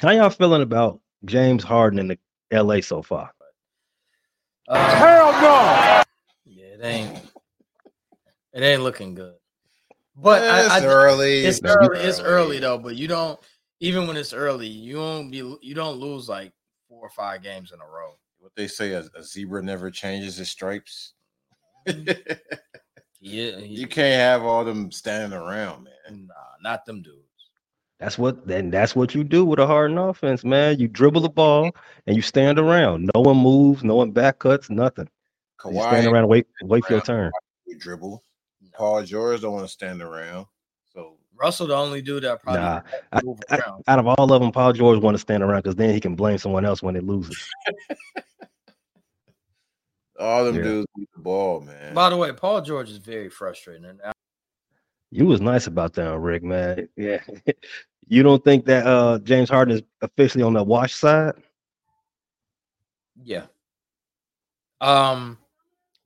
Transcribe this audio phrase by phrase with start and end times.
[0.00, 2.18] How y'all feeling about James Harden in the
[2.62, 3.34] LA so far?
[4.66, 6.02] Uh, Hell no.
[6.46, 7.18] Yeah, it ain't.
[8.54, 9.34] It ain't looking good.
[10.16, 11.44] But it's I, I, early.
[11.44, 12.00] It's early.
[12.00, 12.78] It's early though.
[12.78, 13.38] But you don't.
[13.80, 15.36] Even when it's early, you don't be.
[15.36, 16.52] You don't lose like
[16.88, 18.14] four or five games in a row.
[18.38, 21.12] What they say, a, a zebra never changes his stripes.
[23.22, 26.26] Yeah, you can't have all them standing around, man.
[26.26, 27.29] Nah, not them dudes.
[28.00, 30.80] That's what then that's what you do with a hardened offense, man.
[30.80, 31.70] You dribble the ball
[32.06, 33.10] and you stand around.
[33.14, 35.06] No one moves, no one back cuts, nothing.
[35.60, 37.30] Kawhi you stand around and wait, wait for your turn.
[37.66, 38.22] You dribble.
[38.72, 40.46] Paul George don't want to stand around.
[40.94, 42.80] So Russell, the only dude that probably nah,
[43.12, 45.92] I, I, out of all of them, Paul George want to stand around because then
[45.92, 47.36] he can blame someone else when it loses.
[50.18, 50.62] all them yeah.
[50.62, 51.92] dudes beat the ball, man.
[51.92, 53.84] By the way, Paul George is very frustrating.
[53.84, 54.00] And
[55.10, 56.88] you was nice about that, Rick, man.
[56.96, 57.20] Yeah.
[58.08, 61.34] you don't think that uh James Harden is officially on the wash side?
[63.22, 63.46] Yeah.
[64.80, 65.38] Um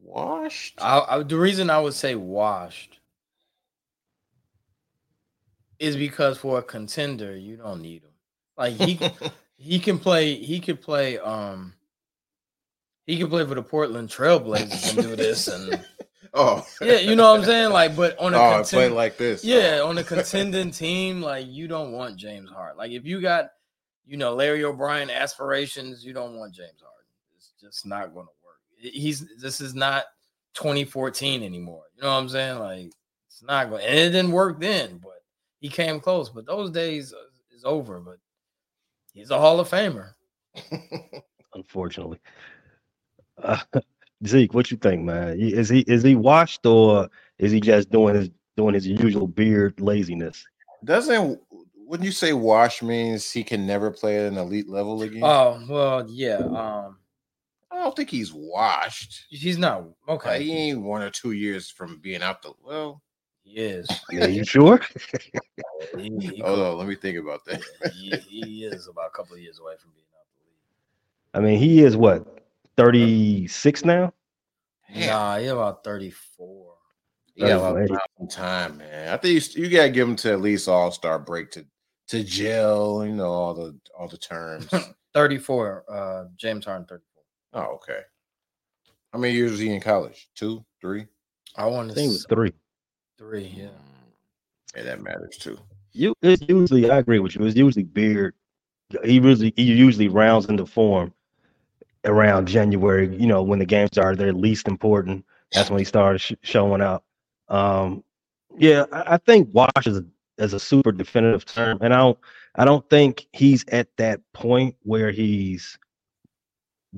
[0.01, 0.75] washed.
[0.81, 2.99] I, I, the reason I would say washed
[5.79, 8.11] is because for a contender, you don't need him.
[8.57, 9.01] Like he
[9.57, 10.35] he can play.
[10.35, 11.19] He could play.
[11.19, 11.75] Um,
[13.07, 15.85] he could play for the Portland Trailblazers and do this and.
[16.37, 17.71] Oh yeah, you know what I'm saying.
[17.71, 19.45] Like, but on a oh, contend- play like this.
[19.45, 22.77] Yeah, on a contending team, like you don't want James Hart.
[22.77, 23.51] Like if you got,
[24.05, 27.07] you know, Larry O'Brien aspirations, you don't want James Harden.
[27.37, 28.59] It's just not going to work.
[28.77, 30.07] He's this is not
[30.55, 31.85] 2014 anymore.
[31.97, 32.59] You know what I'm saying?
[32.59, 32.93] Like
[33.29, 33.85] it's not going.
[33.85, 35.23] And it didn't work then, but
[35.61, 36.31] he came close.
[36.31, 37.15] But those days
[37.55, 38.01] is over.
[38.01, 38.19] But
[39.13, 40.15] he's a Hall of Famer.
[41.55, 42.19] Unfortunately.
[43.41, 43.59] Uh,
[44.27, 45.39] Zeke, what you think, man?
[45.39, 47.09] Is he is he washed or
[47.39, 50.47] is he just doing his doing his usual beard laziness?
[50.85, 51.41] Doesn't
[51.77, 55.23] wouldn't you say wash means he can never play at an elite level again?
[55.25, 56.39] Oh well, yeah.
[56.39, 56.99] Um,
[57.71, 59.27] I don't think he's washed.
[59.29, 60.31] He's not okay.
[60.31, 63.03] Like, he ain't one or two years from being out the well.
[63.43, 63.89] He is.
[64.11, 64.81] Are you sure?
[65.99, 67.63] he, he Hold on, let me think about that.
[67.93, 71.47] he, he, is about a couple of years away from being out the league.
[71.47, 72.44] I mean, he is what
[72.77, 74.13] 36 now?
[74.95, 76.75] Nah, he about 34.
[77.37, 77.59] Yeah,
[78.19, 79.13] some time, man.
[79.13, 81.67] I think you, you gotta give him to at least All Star break to
[82.09, 83.05] to gel.
[83.05, 84.69] You know all the all the terms.
[85.15, 85.85] 34.
[85.89, 87.63] Uh, James Harden 34.
[87.63, 88.01] Oh, okay.
[89.13, 90.29] How many years was he in college?
[90.35, 91.07] Two, three?
[91.57, 92.53] I want to think it was three.
[93.17, 93.69] Three, yeah.
[94.77, 95.59] Yeah, that matters too.
[95.93, 97.45] You it's usually I agree with you.
[97.47, 98.35] It's usually beard.
[99.05, 101.13] He usually he usually rounds into form
[102.05, 105.25] around January, you know, when the games are their least important.
[105.53, 107.05] That's when he started sh- showing up.
[107.49, 108.03] Um,
[108.59, 110.05] yeah, I, I think wash is a,
[110.39, 112.19] is a super definitive term, and I don't
[112.57, 115.79] I don't think he's at that point where he's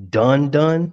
[0.08, 0.92] done done.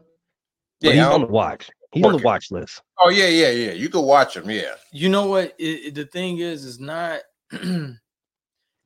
[0.82, 1.70] Yeah, he's on the watch.
[1.94, 2.82] He's on the watch list.
[3.00, 3.72] Oh yeah, yeah, yeah.
[3.72, 4.50] You can watch him.
[4.50, 4.76] Yeah.
[4.92, 5.54] You know what?
[5.58, 7.22] It, it, the thing is, is not.
[7.52, 8.00] it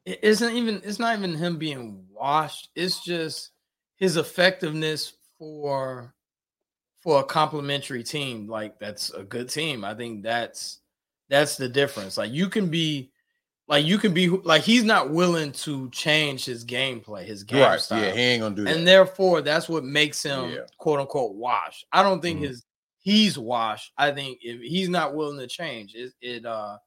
[0.06, 0.82] isn't even.
[0.84, 2.70] It's not even him being washed.
[2.76, 3.52] It's just
[3.96, 6.14] his effectiveness for
[7.02, 10.80] for a complimentary team like that's a good team i think that's
[11.30, 13.12] that's the difference like you can be
[13.68, 17.80] like you can be like he's not willing to change his gameplay his game right.
[17.80, 20.60] style yeah he ain't gonna do that and therefore that's what makes him yeah.
[20.78, 22.48] quote unquote wash i don't think mm-hmm.
[22.48, 22.66] his
[23.00, 26.78] he's washed i think if he's not willing to change it, it uh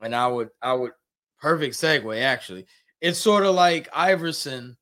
[0.00, 0.92] and i would i would
[1.40, 2.66] perfect segue actually
[3.00, 4.76] it's sort of like iverson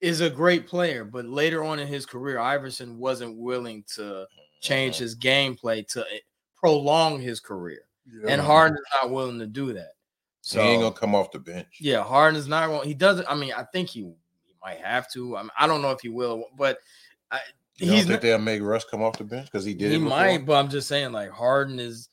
[0.00, 4.26] is a great player, but later on in his career, Iverson wasn't willing to
[4.60, 5.02] change mm-hmm.
[5.04, 6.18] his gameplay to eh,
[6.56, 7.82] prolong his career.
[8.06, 8.32] Yeah.
[8.32, 9.92] And Harden is not willing to do that.
[10.42, 11.68] So he ain't gonna come off the bench.
[11.80, 12.88] Yeah, Harden is not going.
[12.88, 13.26] He doesn't.
[13.28, 15.36] I mean, I think he, he might have to.
[15.36, 16.78] I, mean, I don't know if he will, but
[17.30, 17.40] I,
[17.76, 19.92] you don't think not, they'll make Russ come off the bench because he did.
[19.92, 22.08] He might, but I'm just saying, like Harden is.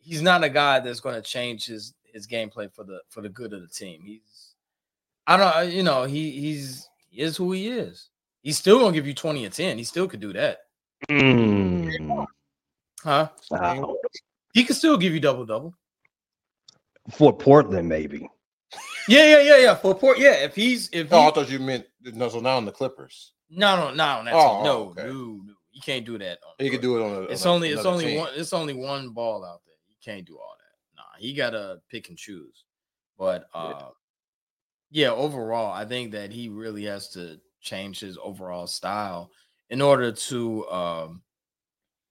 [0.00, 3.28] He's not a guy that's going to change his his gameplay for the for the
[3.28, 4.02] good of the team.
[4.04, 4.54] He's.
[5.28, 5.72] I don't.
[5.72, 8.08] You know, he he's he is who he is.
[8.42, 9.78] He's still gonna give you 20 and 10.
[9.78, 10.58] He still could do that.
[11.08, 12.26] Mm.
[13.02, 13.28] Huh?
[13.50, 13.96] Wow.
[14.52, 15.74] He could still give you double double.
[17.10, 18.28] For Portland, maybe.
[19.08, 19.74] Yeah, yeah, yeah, yeah.
[19.74, 20.34] For Port, yeah.
[20.34, 22.28] If he's if oh, he, I thought you meant no.
[22.28, 23.32] So now on the Clippers.
[23.48, 24.24] No, no, no.
[24.24, 25.04] That's oh, no, okay.
[25.04, 25.54] no, no.
[25.72, 26.38] You can't do that.
[26.58, 27.16] he can do it on.
[27.16, 28.18] A, it's on only it's only team.
[28.18, 28.30] one.
[28.34, 29.76] It's only one ball out there.
[29.88, 30.96] You can't do all that.
[30.96, 32.64] Nah, he gotta pick and choose.
[33.16, 33.88] But uh,
[34.90, 39.30] yeah, overall, I think that he really has to change his overall style
[39.70, 41.22] in order to um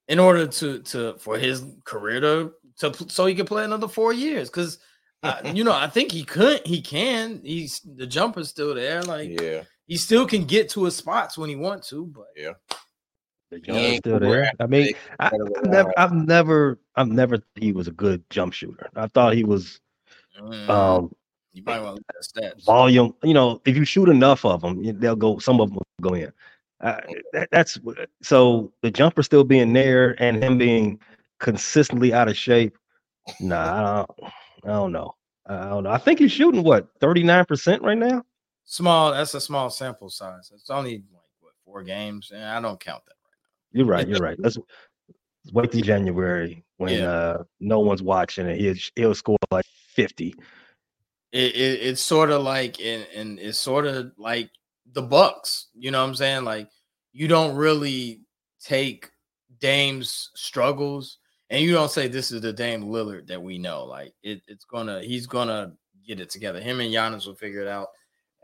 [0.08, 4.14] in order to to for his career to to so he can play another four
[4.14, 4.80] years because
[5.24, 6.66] uh, you know, I think he could.
[6.66, 7.42] He can.
[7.44, 9.02] He's the jumper's still there.
[9.04, 9.64] Like, Yeah.
[9.88, 12.06] he still can get to his spots when he wants to.
[12.06, 12.54] But Yeah.
[13.50, 14.52] The jumper's still there.
[14.60, 15.94] I mean, I, I've never.
[15.98, 17.40] I've never, I've never.
[17.56, 18.90] He was a good jump shooter.
[18.96, 19.80] I thought he was
[20.40, 21.16] mm, um
[21.58, 22.66] you might want to look at the stats.
[22.66, 23.16] volume.
[23.24, 25.40] You know, if you shoot enough of them, they'll go.
[25.40, 26.32] Some of them will go in.
[26.80, 27.02] Uh,
[27.34, 27.80] that, that's
[28.22, 31.00] so the jumper still being there and him being
[31.40, 32.78] consistently out of shape.
[33.40, 34.34] Nah, I don't,
[34.64, 35.16] I don't know.
[35.48, 35.90] I don't know.
[35.90, 38.24] I think he's shooting what thirty nine percent right now.
[38.66, 39.12] Small.
[39.12, 40.52] That's a small sample size.
[40.54, 43.16] It's only like what four games, and I don't count that.
[43.72, 44.08] You're right.
[44.08, 44.40] You're right.
[44.40, 44.58] Let's,
[45.44, 47.10] let's wait till January when Yeah.
[47.10, 49.66] uh no one's watching and he'll he'll score like
[49.96, 50.36] fifty
[51.32, 54.50] it, it it's sort of like and, and it's sort of like
[54.94, 55.68] the Bucks.
[55.74, 56.44] You know what I'm saying?
[56.44, 56.70] Like
[57.12, 58.22] you don't really
[58.62, 59.10] take
[59.60, 61.18] Dame's struggles
[61.50, 63.86] and you don't say this is the Dame Lillard that we know.
[63.86, 65.74] Like it, it's gonna he's gonna
[66.06, 66.60] get it together.
[66.60, 67.88] Him and Giannis will figure it out,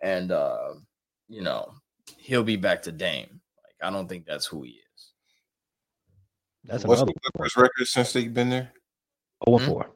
[0.01, 0.73] and uh,
[1.27, 1.73] you know
[2.17, 3.41] he'll be back to Dame.
[3.63, 5.11] Like I don't think that's who he is.
[6.63, 8.71] That's what's the Clippers record since they've been there?
[9.47, 9.65] 0 hmm?
[9.65, 9.91] 4.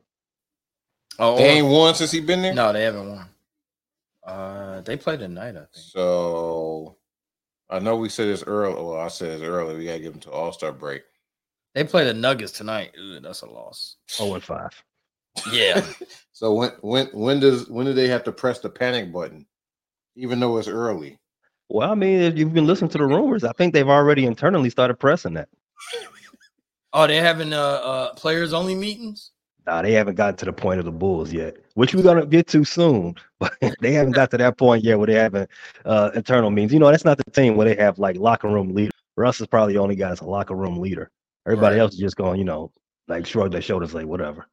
[1.20, 2.54] Oh They ain't won since he been there.
[2.54, 3.26] no, they haven't won.
[4.26, 5.70] Uh, they played tonight, I think.
[5.74, 6.98] So
[7.70, 8.76] I know we said this early.
[8.76, 9.76] Well, I said this early.
[9.76, 11.04] We gotta give them to All Star break.
[11.74, 12.92] They play the Nuggets tonight.
[12.98, 13.98] Ugh, that's a loss.
[14.20, 14.72] Oh and five.
[15.52, 15.86] Yeah.
[16.38, 19.48] So when when when does when do they have to press the panic button,
[20.16, 21.20] even though it's early?
[21.68, 24.70] Well, I mean, if you've been listening to the rumors, I think they've already internally
[24.70, 25.50] started pressing that.
[26.94, 29.32] oh, they're having uh, uh players only meetings.
[29.68, 32.48] Nah, they haven't gotten to the point of the Bulls yet, which we're gonna get
[32.48, 33.16] to soon.
[33.40, 35.50] But they haven't got to that point yet where they haven't
[35.86, 36.74] uh, internal means.
[36.74, 38.92] You know, that's not the team where they have like locker room leader.
[39.18, 41.12] Russ is probably the only guy that's a locker room leader.
[41.46, 41.82] Everybody Right.
[41.82, 42.72] else is just going, you know,
[43.08, 44.48] like shrug their shoulders, like whatever.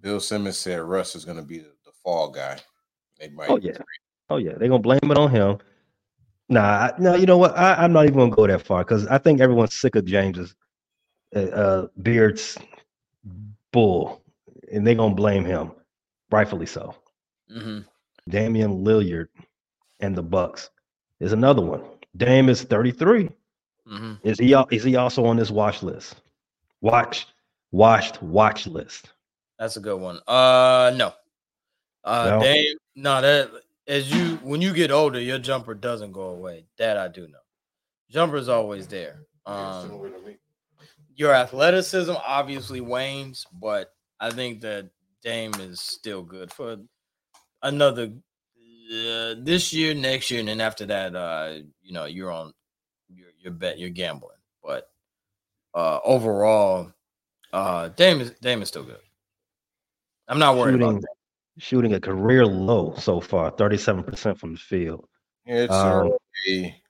[0.00, 2.58] Bill Simmons said Russ is gonna be the, the fall guy.
[3.18, 3.48] They might.
[3.50, 3.78] Oh yeah,
[4.30, 5.58] oh yeah, they're gonna blame it on him.
[6.48, 7.56] Nah, no, you know what?
[7.58, 10.54] I, I'm not even gonna go that far because I think everyone's sick of James's
[11.34, 12.58] uh, uh, Beard's
[13.72, 14.22] bull,
[14.72, 15.72] and they're gonna blame him,
[16.30, 16.94] rightfully so.
[17.50, 17.80] Mm-hmm.
[18.28, 19.28] Damian Lillard
[20.00, 20.70] and the Bucks
[21.20, 21.82] is another one.
[22.16, 23.30] Dame is 33.
[23.88, 24.14] Mm-hmm.
[24.22, 26.20] Is he is he also on this watch list?
[26.80, 27.26] Watch
[27.72, 29.10] watched watch list.
[29.58, 30.20] That's a good one.
[30.26, 31.12] Uh, no.
[32.04, 32.40] Uh, No?
[32.40, 32.76] Dame.
[32.96, 33.50] No, that
[33.86, 36.64] as you when you get older, your jumper doesn't go away.
[36.78, 37.38] That I do know.
[38.10, 39.22] Jumper's always there.
[39.46, 40.10] Um,
[41.20, 44.88] your athleticism obviously wanes, but I think that
[45.22, 46.78] Dame is still good for
[47.62, 48.04] another
[48.90, 52.54] uh, this year, next year, and then after that, uh, you know, you're on
[53.14, 54.38] your your bet, you're gambling.
[54.64, 54.88] But
[55.74, 56.90] uh, overall,
[57.52, 58.96] uh, Dame is Dame is still good.
[60.26, 61.16] I'm not worried Shooting, about that.
[61.58, 65.06] shooting a career low so far, 37% from the field.
[65.44, 66.12] It's Um,
[66.46, 66.82] early.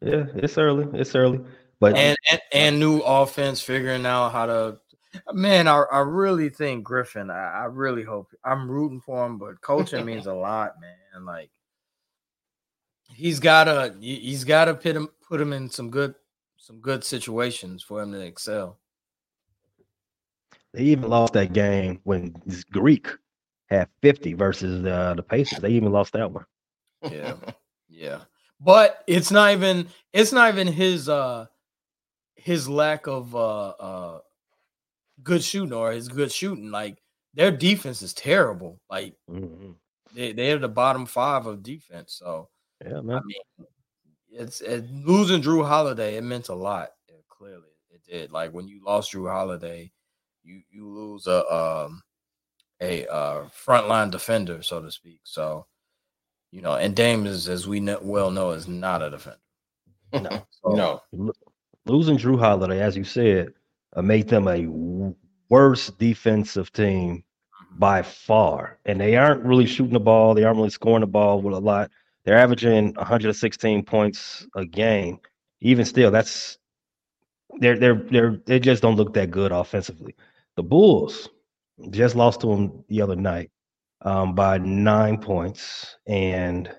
[0.00, 0.98] Yeah, it's early.
[0.98, 1.40] It's early.
[1.82, 4.78] But And, and and new offense, figuring out how to.
[5.32, 7.28] Man, I, I really think Griffin.
[7.28, 11.24] I, I really hope I'm rooting for him, but coaching means a lot, man.
[11.24, 11.50] Like
[13.08, 16.14] he's gotta he- he's gotta put him put him in some good
[16.56, 18.78] some good situations for him to excel.
[20.72, 22.32] they even lost that game when
[22.70, 23.08] Greek
[23.66, 25.58] had 50 versus uh, the Pacers.
[25.58, 26.46] They even lost that one.
[27.10, 27.34] Yeah.
[27.94, 28.20] Yeah.
[28.58, 31.46] But it's not even it's not even his uh
[32.42, 34.20] his lack of uh uh
[35.22, 36.70] good shooting or his good shooting.
[36.70, 36.98] Like
[37.34, 38.80] their defense is terrible.
[38.90, 39.76] Like Mhm.
[40.14, 42.14] they, they're the bottom five of defense.
[42.14, 42.50] So
[42.84, 43.22] Yeah, I man.
[43.24, 43.66] mean
[44.30, 46.90] it's it, losing Jrue Holiday, it meant a lot.
[47.08, 48.32] Yeah, clearly it did.
[48.32, 49.92] Like when you lost Jrue Holiday,
[50.42, 52.02] you you lose a um
[52.80, 55.20] a uh frontline defender, so to speak.
[55.24, 55.66] So
[56.50, 59.38] you know, and Dame is, as we know, well know, is not a defender.
[60.12, 60.46] No.
[60.62, 60.70] So,
[61.12, 61.32] no.
[61.86, 63.52] Lo- Losing Jrue Holiday, as you said,
[63.96, 64.66] uh, made them a
[65.48, 67.24] worse defensive team
[67.78, 68.78] by far.
[68.84, 70.34] And they aren't really shooting the ball.
[70.34, 71.90] They aren't really scoring the ball with a lot.
[72.24, 75.18] They're averaging 116 points a game.
[75.60, 76.58] Even still, that's
[77.60, 80.14] they're they're they're they just don't look that good offensively.
[80.56, 81.28] The Bulls
[81.90, 83.50] just lost to them the other night
[84.02, 86.70] um, by nine points, and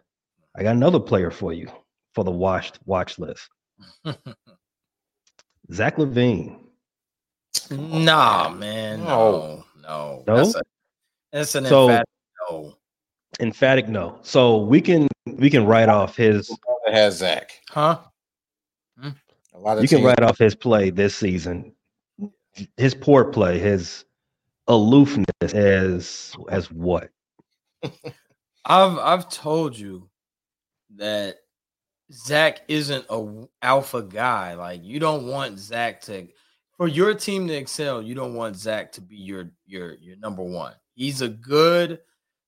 [0.55, 1.69] I got another player for you
[2.15, 3.49] for the watched watch list.
[5.71, 6.59] Zach LaVine.
[7.71, 10.35] nah, man, no, no, No?
[10.37, 10.61] That's, a,
[11.31, 12.07] that's an So- emphatic
[12.49, 12.73] no.
[13.39, 14.19] Emphatic no.
[14.21, 16.55] So we can we can write off his
[16.85, 17.51] has Zach.
[17.69, 17.99] Huh?
[18.99, 19.09] Hmm?
[19.55, 21.73] A lot of you can write off his play this season.
[22.77, 24.05] His poor play, his
[24.67, 27.09] aloofness as as what?
[28.65, 30.09] I've I've told you
[30.97, 31.37] that
[32.11, 34.55] Zach isn't a alpha guy.
[34.55, 36.27] Like you don't want Zach to
[36.77, 38.01] for your team to excel.
[38.01, 40.73] You don't want Zach to be your your your number one.
[40.95, 41.99] He's a good.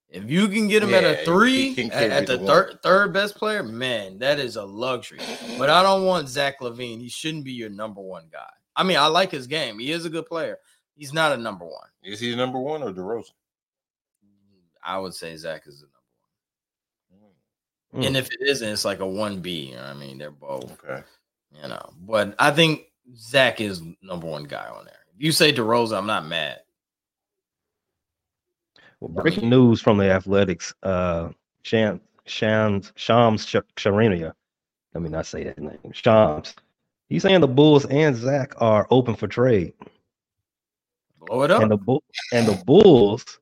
[0.08, 3.14] If you can get him yeah, at a three at, at, the, the third third
[3.14, 5.20] best player, man, that is a luxury.
[5.58, 7.02] But I don't want Zach LaVine.
[7.02, 8.50] He shouldn't be your number one guy.
[8.76, 9.80] I mean, I like his game.
[9.80, 10.60] He is a good player.
[10.96, 11.88] He's not a number one.
[12.04, 13.32] Is he number one or DeRozan?
[14.84, 15.88] I would say Zach is the.
[17.96, 18.08] Mm.
[18.08, 19.70] And if it isn't, it's like a one B.
[19.70, 20.78] You know I mean, they're both.
[20.84, 21.04] Okay.
[21.62, 25.00] You know, but I think Zach is number one guy on there.
[25.16, 26.60] If you say DeRozan, I'm not mad.
[29.00, 31.30] Well, breaking news from the Athletics: uh,
[31.64, 34.34] Shams Shams Shams Charania.
[34.94, 35.78] Let me not say that name.
[35.94, 36.56] Shams.
[37.08, 39.74] He's saying the Bulls and Zach are open for trade.
[41.20, 41.62] Blow it up.
[41.62, 43.40] And the Bull and the Bulls,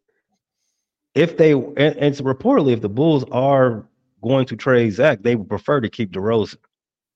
[1.15, 3.85] if they and, and it's reportedly if the Bulls are
[4.23, 6.57] going to trade Zach, they would prefer to keep DeRozan.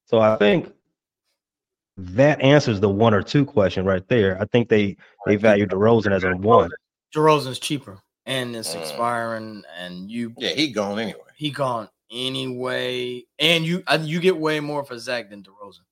[0.06, 0.72] So I think
[1.98, 4.40] that answers the one or two question right there.
[4.42, 6.70] I think they they value DeRozan as a one.
[7.16, 8.82] DeRozan's cheaper and it's mm.
[8.82, 11.20] expiring, and you yeah he gone anyway.
[11.36, 15.86] He gone anyway, and you uh, you get way more for Zach than DeRozan.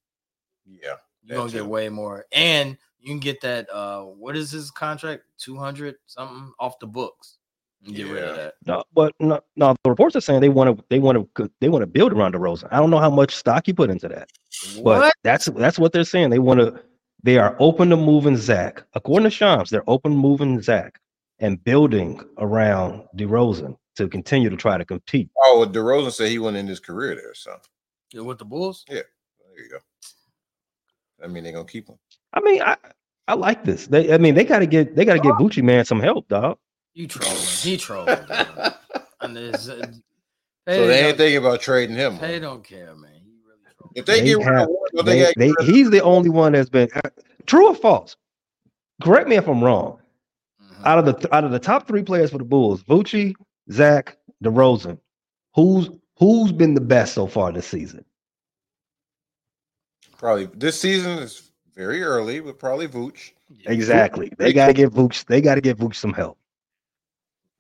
[0.67, 1.59] Yeah, you're gonna too.
[1.59, 3.67] get way more, and you can get that.
[3.71, 5.23] Uh, what is his contract?
[5.39, 7.37] Two hundred something off the books.
[7.83, 8.13] Get yeah.
[8.13, 8.53] rid of that.
[8.65, 11.69] No, but no, no, the reports are saying they want to they want to they
[11.69, 12.67] want to build around DeRozan.
[12.71, 14.29] I don't know how much stock you put into that,
[14.77, 14.99] what?
[15.01, 16.31] but that's that's what they're saying.
[16.31, 16.81] They want to.
[17.21, 18.83] They are open to moving Zach.
[18.93, 20.99] According to Shams, they're open to moving Zach
[21.39, 25.29] and building around DeRozan to continue to try to compete.
[25.43, 27.57] Oh, well, DeRozan said he went in his career there, so
[28.13, 28.83] yeah, with the Bulls.
[28.87, 29.01] Yeah,
[29.55, 29.77] there you go.
[31.23, 31.97] I mean, they're gonna keep him.
[32.33, 32.77] I mean, I
[33.27, 33.87] I like this.
[33.87, 35.65] They, I mean, they got to get they got to get Bucci oh.
[35.65, 36.57] man some help, dog.
[36.95, 37.37] You trolling?
[37.37, 38.17] He trolling.
[39.21, 39.85] and there's, uh,
[40.67, 42.17] so they ain't thinking about trading him.
[42.17, 43.11] They don't care, man.
[43.45, 46.87] Really if they, they get have, rid they, they, he's the only one that's been
[46.95, 47.09] uh,
[47.45, 48.15] true or false.
[49.03, 49.99] Correct me if I'm wrong.
[50.63, 50.85] Mm-hmm.
[50.85, 53.35] Out of the out of the top three players for the Bulls, Vucci,
[53.71, 54.97] Zach, DeRozan,
[55.53, 58.05] who's who's been the best so far this season?
[60.17, 63.31] Probably this season is very early, but probably Vooch.
[63.65, 64.31] Exactly.
[64.37, 65.25] They gotta get Vooch.
[65.25, 66.37] They gotta get Vooch some help.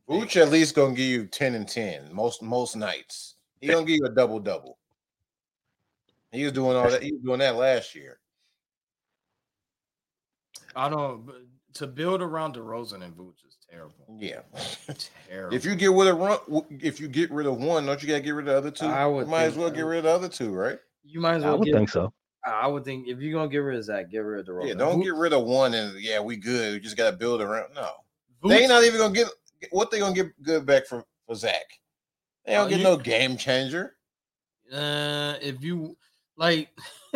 [0.09, 3.35] Vooch at least gonna give you ten and ten most most nights.
[3.59, 4.77] He gonna give you a double double.
[6.31, 7.01] He was doing all that.
[7.01, 8.19] He was doing that last year.
[10.75, 11.29] I don't.
[11.75, 14.05] To build around DeRozan and Vooch is terrible.
[14.17, 14.41] Yeah,
[15.29, 15.55] terrible.
[15.55, 16.37] If you get rid of run,
[16.69, 18.85] if you get rid of one, don't you gotta get rid of the other two?
[18.85, 19.25] I would.
[19.25, 20.77] You might as well get rid of the other two, right?
[21.03, 21.53] You might as well.
[21.53, 22.13] I would think so.
[22.45, 24.67] I would think if you're gonna get rid of Zach, get rid of DeRozan.
[24.67, 26.73] Yeah, don't get rid of one and yeah, we good.
[26.73, 27.73] We just gotta build around.
[27.73, 27.89] No,
[28.47, 29.27] they ain't not even gonna get
[29.71, 31.65] what they gonna get good back for for Zach.
[32.45, 33.95] They don't uh, get you, no game changer.
[34.71, 35.97] Uh, if you
[36.37, 36.69] like,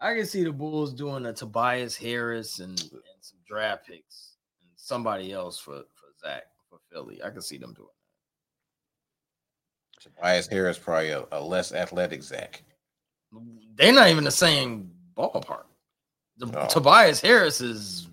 [0.00, 4.70] I can see the Bulls doing a Tobias Harris and, and some draft picks and
[4.76, 7.22] somebody else for for Zach for Philly.
[7.22, 7.88] I can see them doing
[10.02, 10.10] that.
[10.10, 12.62] Tobias Harris probably a, a less athletic Zach
[13.76, 15.64] they're not even the same ballpark.
[16.38, 16.66] The, oh.
[16.68, 18.08] Tobias Harris is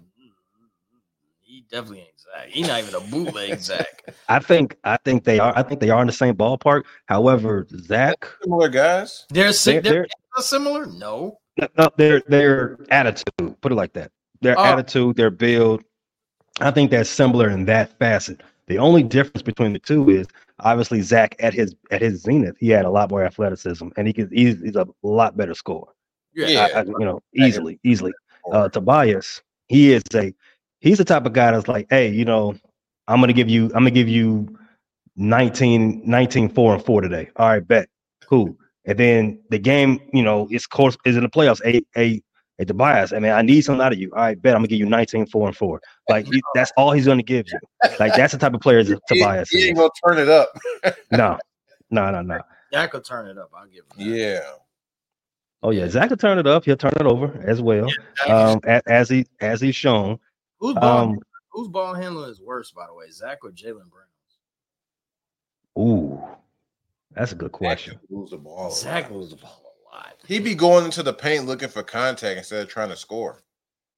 [1.58, 2.50] he definitely ain't Zach.
[2.50, 4.14] He's not even a bootleg Zach.
[4.30, 5.58] I think I think they are.
[5.58, 6.84] I think they are in the same ballpark.
[7.08, 9.26] However, Zach similar guys.
[9.30, 10.86] They're, they're, they're, they're similar.
[10.86, 11.40] No,
[11.78, 13.60] no, their their attitude.
[13.62, 14.12] Put it like that.
[14.42, 14.64] Their oh.
[14.64, 15.84] attitude, their build.
[16.60, 18.42] I think that's similar in that facet.
[18.68, 20.28] The only difference between the two is
[20.60, 24.14] obviously Zach at his at his zenith, he had a lot more athleticism and he
[24.14, 25.92] could he's, he's a lot better scorer.
[26.36, 28.12] Yeah, I, I, you know, easily, easily.
[28.52, 30.32] Uh, Tobias, he is a
[30.80, 32.56] he's the type of guy that's like, hey, you know,
[33.08, 34.58] I'm gonna give you, I'm gonna give you
[35.16, 37.30] 19, 19, 4 and 4 today.
[37.36, 37.90] All right, bet.
[38.28, 38.56] Cool.
[38.86, 41.62] And then the game, you know, it's course is in the playoffs.
[41.66, 42.22] A a
[42.58, 44.12] Hey, Tobias, I mean, I need something out of you.
[44.16, 45.82] I bet I'm gonna give you 19, 4 and 4.
[46.10, 47.60] Like he, that's all he's gonna give you.
[48.00, 49.50] Like that's the type of player that Tobias.
[49.52, 50.50] He, he ain't gonna turn it up.
[51.12, 51.38] no,
[51.92, 52.42] no, no, no.
[52.74, 53.52] Zach will turn it up.
[53.56, 54.12] I'll give him.
[54.12, 54.18] That.
[54.18, 54.40] Yeah.
[55.62, 56.66] Oh yeah, Zach will turn it up.
[56.66, 57.92] He'll turn it over as well.
[58.28, 60.20] Um, as, as, he as he's shown.
[60.60, 61.20] Who's ball, um,
[61.52, 64.06] who's ball handler is worse, by the way, Zach or Jaylen Brown?
[65.78, 66.22] Ooh,
[67.12, 67.94] that's a good question.
[67.94, 68.72] Zach moves the ball.
[68.72, 70.16] Zach moves the ball lot.
[70.26, 73.44] He be going into the paint looking for contact instead of trying to score.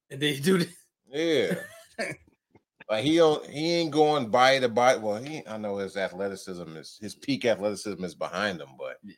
[0.10, 0.60] And they do.
[0.60, 0.70] That.
[1.12, 1.56] Yeah.
[2.90, 3.46] like he don't.
[3.48, 4.96] He ain't going by the by.
[4.96, 5.46] Well, he.
[5.48, 9.16] I know his athleticism is his peak athleticism is behind him, but yeah.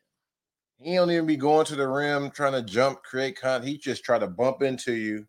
[0.79, 3.67] he don't even be going to the rim trying to jump, create contact.
[3.67, 5.25] He just try to bump into you,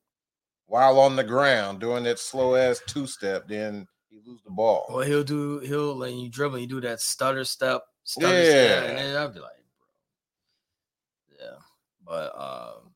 [0.73, 4.87] while on the ground doing that slow ass two step, then he lose the ball.
[4.89, 8.81] Well, he'll do he'll let you dribble, you do that stutter step, stutter Yeah.
[8.81, 9.51] step, and then I'll be like,
[11.29, 11.37] bro.
[11.39, 11.57] Yeah.
[12.07, 12.95] But um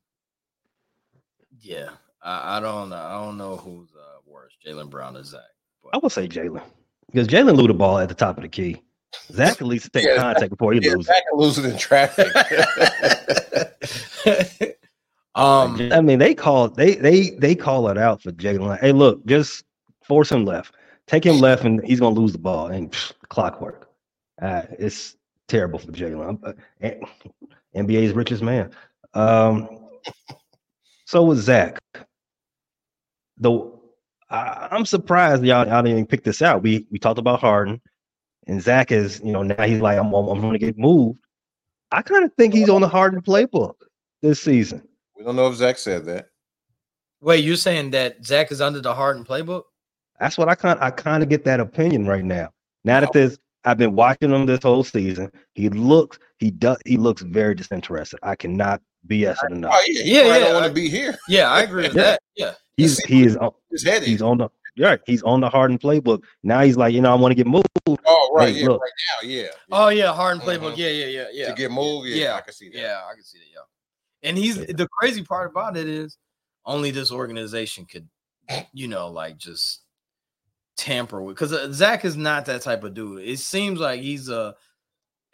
[1.61, 1.91] yeah,
[2.23, 2.97] I, I don't know.
[2.97, 5.41] I don't know who's uh, worse, Jaylen Brown or Zach.
[5.93, 6.63] I But would say Jaylen
[7.13, 8.83] because Jaylen blew the ball at the top of the key.
[9.33, 11.09] Zach at least take Yeah, contact before he Yeah, loses.
[11.09, 12.33] Zach can lose it in traffic.
[15.37, 18.67] um I mean, they call they they they call it out for Jaylen.
[18.67, 19.65] Like, hey, look, just
[20.03, 20.75] force him left,
[21.07, 22.69] take him left, and he's gonna lose the ball.
[22.69, 23.89] And psh, clockwork.
[24.41, 25.17] Uh, it's
[25.49, 26.39] terrible for Jaylen.
[26.43, 27.05] Uh, and-
[27.77, 28.71] NBA's richest man.
[29.15, 29.69] Um,
[31.05, 31.79] so was Zach.
[33.37, 33.81] Though
[34.31, 36.63] I, I'm surprised y'all, y'all didn't even pick this out.
[36.63, 37.81] We we talked about Harden,
[38.47, 41.19] and Zach is you know now he's like I'm I'm going to get moved.
[41.93, 43.75] I kind of think he's on the Harden playbook
[44.23, 44.87] this season.
[45.19, 46.29] We don't know if Zach said that.
[47.21, 49.63] wait, you're saying that Zach is under the Harden playbook?
[50.21, 52.51] That's what I kind I kind of get that opinion right now.
[52.85, 53.13] Now that oh.
[53.13, 55.31] this I've been watching him this whole season.
[55.55, 58.21] He looks he does he looks very disinterested.
[58.23, 59.73] I cannot BS it enough.
[59.75, 61.17] Oh yeah, he Yeah, probably yeah, don't want to be here.
[61.29, 62.03] Yeah, I agree with Yeah.
[62.03, 62.21] that.
[62.37, 62.53] Yeah.
[62.77, 65.79] He's he is on, His head he's on the yeah, right, he's on the Harden
[65.79, 66.23] playbook.
[66.43, 67.67] Now he's like, you know, I want to get moved.
[68.07, 68.83] Oh right, Hey, yeah, look.
[68.83, 68.91] right
[69.23, 69.47] now, yeah.
[69.73, 70.73] Oh yeah, Harden playbook.
[70.73, 70.81] Mm-hmm.
[70.81, 71.49] Yeah, yeah, yeah, yeah.
[71.49, 72.79] To get moved, yeah, Yeah, I can see that.
[72.79, 73.47] Yeah, I can see that.
[73.53, 73.61] Yeah.
[74.23, 74.65] And he's Yeah.
[74.69, 76.17] the crazy part about it is
[76.65, 78.09] only this organization could,
[78.73, 79.83] you know, like just
[80.77, 83.23] tamper with because Zach is not that type of dude.
[83.27, 84.55] It seems like he's a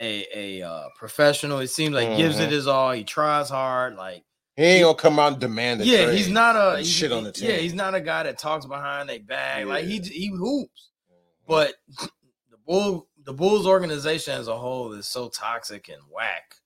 [0.00, 0.26] a
[0.60, 1.58] a uh, professional.
[1.60, 2.52] It seems like gives it Mhm.
[2.52, 2.92] his all.
[2.92, 3.96] He tries hard.
[3.96, 4.24] Like
[4.56, 6.18] He ain't gonna come out and demand a yeah, trade.
[6.18, 7.50] he's not a he's- shit on the team.
[7.50, 9.66] Yeah, he's not a guy that talks behind a bag.
[9.66, 10.10] Like he Yeah.
[10.10, 10.90] he hoops.
[11.10, 11.46] Mhm.
[11.46, 11.74] But
[12.50, 16.56] the bull the Bulls organization as a whole is so toxic and whack.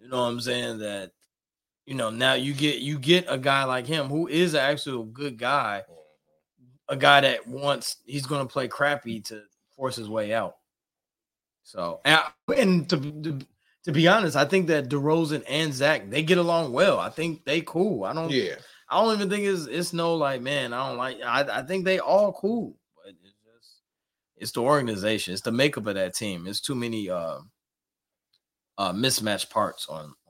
[0.00, 0.78] You know what I'm saying?
[0.78, 1.12] That
[1.86, 5.06] you know now you get you get a guy like him who is actually a
[5.06, 5.82] good guy,
[6.88, 9.42] a guy that wants he's going to play crappy to
[9.76, 10.56] force his way out.
[11.64, 13.38] So and, I- and to, to
[13.84, 16.98] to be honest, I think that DeRozan and Zach they get along well.
[17.00, 18.04] I think they cool.
[18.04, 18.56] I don't yeah,
[18.88, 20.72] I don't even think it's it's no like man.
[20.72, 21.20] I don't like.
[21.24, 23.80] I I think they all cool, but it's just
[24.36, 25.32] it's the organization.
[25.32, 26.46] It's the makeup of that team.
[26.46, 27.38] It's too many uh
[28.78, 30.21] uh mismatched parts on on the Bulls.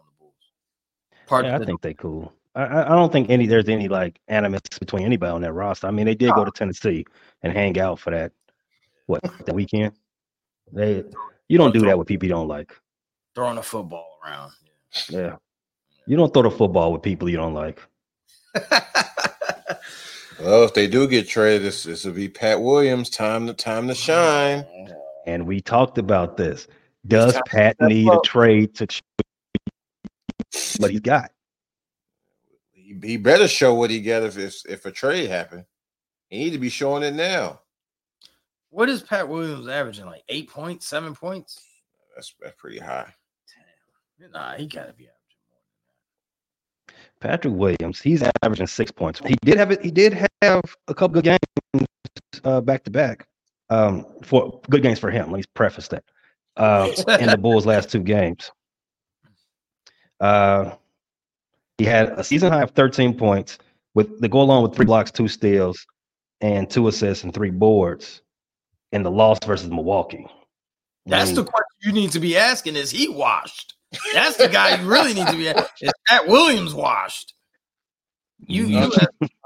[1.33, 2.31] Part Yeah, I think they cool.
[2.55, 5.87] I, I I don't think any there's any like animus between anybody on that roster.
[5.87, 7.07] I mean, they did go to Tennessee
[7.43, 8.33] and hang out for that
[9.07, 9.95] what the weekend.
[10.75, 11.05] They
[11.49, 12.77] you don't do that with people you don't like.
[13.35, 14.53] throwing a football around.
[15.09, 15.37] Yeah,
[16.07, 17.81] you don't throw the football with people you don't like.
[20.41, 23.09] Well, if they do get traded, this this will be Pat Williams.
[23.09, 24.67] Time to time to shine.
[25.25, 26.67] And we talked about this.
[27.07, 29.01] Does Pat step need a trade to ch-
[30.79, 31.31] what he's got?
[32.73, 35.65] He, he better show what he got if, if if a trade happened.
[36.29, 37.61] He need to be showing it now.
[38.71, 40.07] What is Pat Williams averaging?
[40.07, 41.63] Like eight points, seven points?
[42.15, 43.13] That's that's pretty high.
[44.19, 44.31] Damn.
[44.33, 45.61] Nah, he gotta be averaging more
[46.87, 47.29] than that.
[47.29, 49.21] Patrick Williams, he's averaging six points.
[49.27, 49.83] He did have it.
[49.83, 51.87] He did have a couple good games
[52.45, 53.27] uh, back to back.
[53.71, 55.31] Um, for good games for him.
[55.31, 56.05] Let me preface that.
[56.57, 58.51] Uh, in the Bulls' last two games,
[60.23, 60.75] uh,
[61.79, 63.59] he had a season high of 13 points
[63.95, 65.85] with the go along with three blocks, two steals,
[66.41, 68.23] and two assists and three boards
[68.93, 70.27] in the loss versus Milwaukee.
[71.07, 73.75] That's I the question you need to be asking: Is he washed?
[74.15, 75.49] That's the guy you really need to be.
[75.49, 75.89] asking.
[75.89, 77.35] Is Pat Williams washed?
[78.47, 78.91] You, you,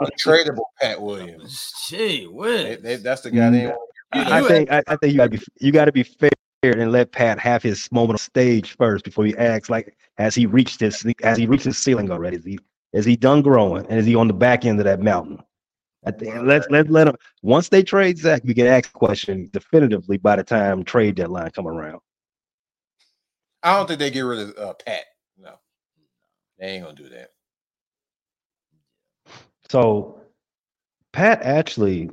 [0.01, 1.73] Untradeable Pat Williams.
[1.89, 2.81] gee, They- whiz.
[2.83, 3.73] they- that's the guy they You-
[4.13, 6.31] I, I you- think I, I think you gotta be you gotta be fair
[6.63, 10.47] and let Pat have his moment on stage first before he ask like has he
[10.47, 12.37] reached his has he reached his ceiling already?
[12.37, 12.59] Is he
[12.93, 15.39] is he done growing and is he on the back end of that mountain?
[16.05, 20.17] I think let's let let him once they trade Zach, we can ask question definitively
[20.17, 22.01] by the time trade deadline come around.
[23.63, 25.05] I don't think they get rid of uh, Pat.
[25.39, 25.59] No,
[26.59, 27.31] they ain't gonna do that.
[29.69, 30.21] So
[31.13, 32.11] Pat actually,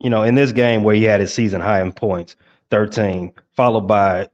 [0.00, 2.36] you know, in this game where he had his season high in points,
[2.70, 4.28] 13, followed by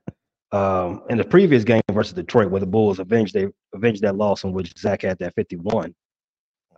[0.52, 4.44] um in the previous game versus Detroit, where the Bulls avenged they avenged that loss
[4.44, 5.94] in which Zach had that 51.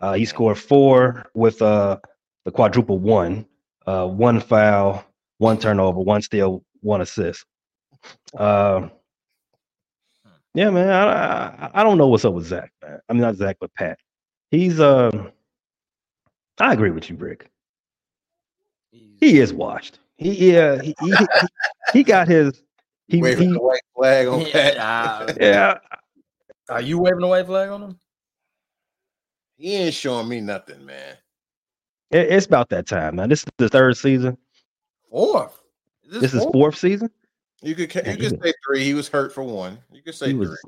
[0.01, 1.99] Uh he scored four with uh
[2.45, 3.47] the quadruple one,
[3.87, 5.05] uh one foul,
[5.39, 7.45] one turnover, one steal, one assist.
[8.37, 8.89] Uh,
[10.55, 13.01] yeah, man, I, I I don't know what's up with Zach, man.
[13.09, 13.99] I mean not Zach, but Pat.
[14.51, 15.33] He's um
[16.61, 17.51] I agree with you, Rick.
[19.21, 19.99] He is washed.
[20.17, 21.27] He yeah, he he, he,
[21.93, 22.63] he got his
[23.09, 24.77] he, Waving he the white flag on Pat.
[24.79, 25.79] Uh, yeah.
[26.69, 27.99] are you waving the white flag on him?
[29.57, 31.17] He ain't showing me nothing, man.
[32.11, 33.27] It, it's about that time now.
[33.27, 34.39] This is the third season.
[35.11, 35.61] Fourth.
[36.05, 37.11] Is this, this is fourth season.
[37.63, 38.85] You could you could say three.
[38.85, 39.79] He was hurt for one.
[39.93, 40.59] You could say he was,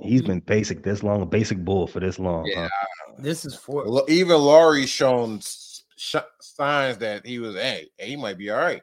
[0.00, 2.46] He's been basic this long, a basic bull for this long.
[2.46, 3.14] Yeah, huh?
[3.18, 4.04] this is four.
[4.08, 8.82] Even Lauri's shown sh- signs that he was, hey, he might be all right.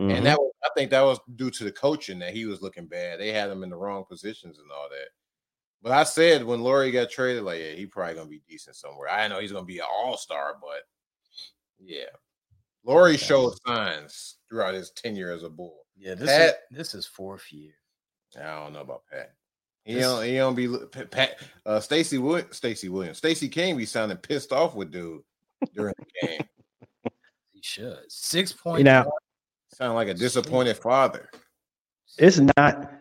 [0.00, 0.10] Mm-hmm.
[0.12, 2.86] And that was, I think that was due to the coaching that he was looking
[2.86, 3.20] bad.
[3.20, 5.08] They had him in the wrong positions and all that.
[5.82, 9.10] But I said when Lauri got traded, like, yeah, he probably gonna be decent somewhere.
[9.10, 10.82] I know he's gonna be an all star, but
[11.78, 12.10] yeah,
[12.84, 15.86] Lauri showed signs throughout his tenure as a Bull.
[15.98, 17.72] Yeah, this Pat, is this is fourth year.
[18.38, 19.34] I don't know about Pat.
[19.84, 20.68] He this, don't he don't be
[21.10, 23.18] Pat uh Stacy Wood Stacy Williams.
[23.18, 25.22] Stacy King be sounding pissed off with dude
[25.74, 26.42] during the game.
[27.52, 28.00] he should.
[28.08, 29.06] Six point now
[29.80, 31.30] sound like a disappointed father.
[32.18, 32.92] It's not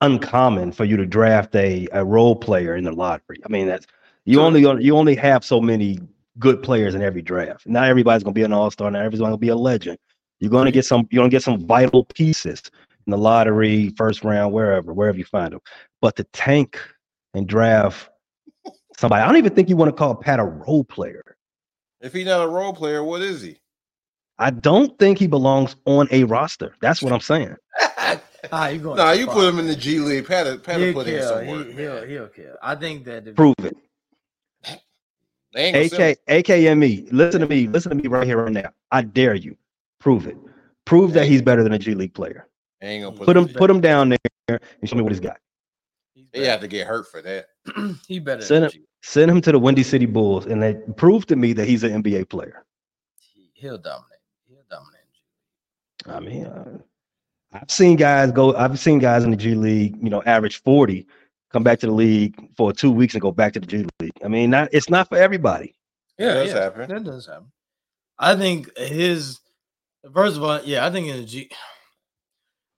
[0.00, 3.38] uncommon for you to draft a, a role player in the lottery.
[3.44, 3.86] I mean, that's
[4.24, 5.98] you only you only have so many
[6.38, 7.66] good players in every draft.
[7.66, 9.98] Not everybody's gonna be an all-star, not everybody's gonna be a legend.
[10.38, 12.62] You're gonna get some, you're gonna get some vital pieces
[13.06, 15.60] in the lottery, first round, wherever, wherever you find them.
[16.00, 16.80] But to tank
[17.34, 18.08] and draft
[18.96, 21.36] somebody, I don't even think you want to call Pat a role player.
[22.00, 23.61] If he's not a role player, what is he?
[24.38, 26.74] I don't think he belongs on a roster.
[26.80, 27.56] That's what I'm saying.
[28.52, 28.96] ah, you going?
[28.96, 29.34] Nah, you far.
[29.34, 30.26] put him in the G League.
[30.26, 31.16] Pat, Pat he'll put kill.
[31.16, 31.68] in some work.
[31.68, 32.56] He, will he'll kill.
[32.62, 33.76] I think that if, prove it.
[35.54, 38.70] AK, AKME, listen to me, listen to me right here right now.
[38.90, 39.56] I dare you.
[40.00, 40.36] Prove it.
[40.86, 42.48] Prove that he's better than a G League player.
[42.80, 44.18] Ain't put, put him put him down there
[44.48, 45.38] and show me what he's got.
[46.32, 47.46] He have to get hurt for that.
[48.08, 51.36] he better send him send him to the Windy City Bulls and they prove to
[51.36, 52.64] me that he's an NBA player.
[53.52, 54.11] He'll dominate.
[56.04, 56.34] He'll dominate.
[56.34, 56.78] I mean, uh,
[57.54, 58.54] I've seen guys go.
[58.56, 61.06] I've seen guys in the G League, you know, average forty,
[61.50, 64.12] come back to the league for two weeks and go back to the G League.
[64.24, 65.74] I mean, not it's not for everybody.
[66.18, 66.88] Yeah, does yeah, happen.
[66.88, 67.52] That does happen.
[68.18, 69.40] I think his
[70.14, 71.50] first of all, yeah, I think in the G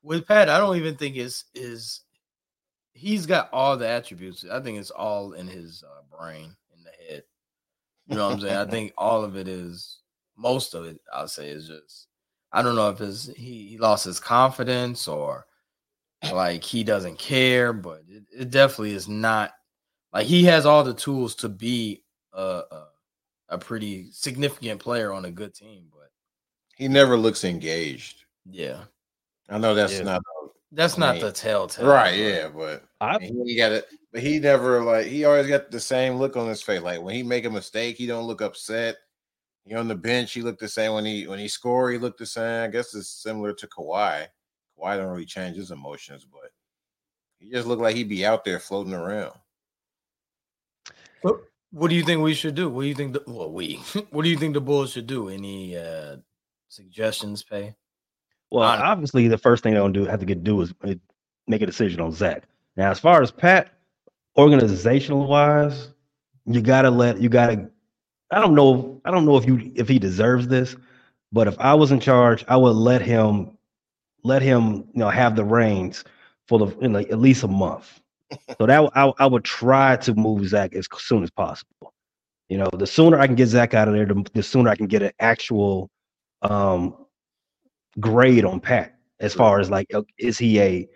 [0.02, 2.00] with Pat, I don't even think it's is
[2.92, 4.44] he's got all the attributes.
[4.50, 7.22] I think it's all in his uh, brain, in the head.
[8.06, 8.56] You know what I'm saying?
[8.56, 10.00] I think all of it is
[10.36, 11.00] most of it.
[11.12, 12.08] I'll say is just
[12.54, 15.44] I don't know if it's he, he lost his confidence or
[16.32, 19.50] like he doesn't care, but it, it, definitely is not
[20.12, 22.86] like he has all the tools to be a, a,
[23.48, 26.10] a pretty significant player on a good team, but
[26.76, 28.24] he never looks engaged.
[28.48, 28.84] Yeah,
[29.48, 30.04] I know that's yeah.
[30.04, 30.22] not
[30.70, 32.16] that's not the telltale, right?
[32.16, 33.88] Yeah, but I, he got it.
[34.12, 36.82] But he never like he always got the same look on his face.
[36.82, 38.96] Like when he make a mistake, he don't look upset.
[39.64, 41.92] He on the bench, he looked the same when he when he scored.
[41.92, 42.64] He looked the same.
[42.64, 44.26] I guess it's similar to Kawhi.
[44.78, 46.50] Kawhi don't really change his emotions, but
[47.38, 49.32] he just looked like he'd be out there floating around.
[51.22, 52.68] What, what do you think we should do?
[52.68, 53.14] What do you think?
[53.14, 53.80] The, well, we.
[54.10, 55.30] What do you think the Bulls should do?
[55.30, 56.16] Any uh
[56.68, 57.74] suggestions, Pay?
[58.50, 60.74] Well, obviously, the first thing they're gonna do have to get do is
[61.46, 62.44] make a decision on Zach.
[62.76, 63.72] Now, as far as Pat,
[64.36, 65.88] organizational wise,
[66.44, 67.70] you gotta let you gotta
[68.34, 69.00] I don't know.
[69.04, 70.74] I don't know if you if he deserves this,
[71.30, 73.56] but if I was in charge, I would let him
[74.24, 76.02] let him you know have the reins
[76.48, 78.00] for the at least a month.
[78.58, 81.92] so that I, I would try to move Zach as soon as possible.
[82.48, 84.76] You know, the sooner I can get Zach out of there, the, the sooner I
[84.76, 85.90] can get an actual
[86.42, 86.96] um,
[88.00, 89.86] grade on Pat as far as like,
[90.18, 90.88] is he a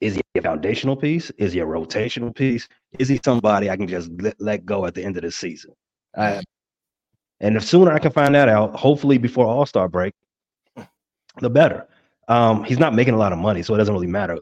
[0.00, 1.30] is he a foundational piece?
[1.30, 2.68] Is he a rotational piece?
[2.98, 5.72] Is he somebody I can just let, let go at the end of the season?
[6.16, 6.40] I,
[7.40, 10.14] and the sooner I can find that out, hopefully before All Star break,
[11.40, 11.86] the better.
[12.28, 14.38] Um, he's not making a lot of money, so it doesn't really matter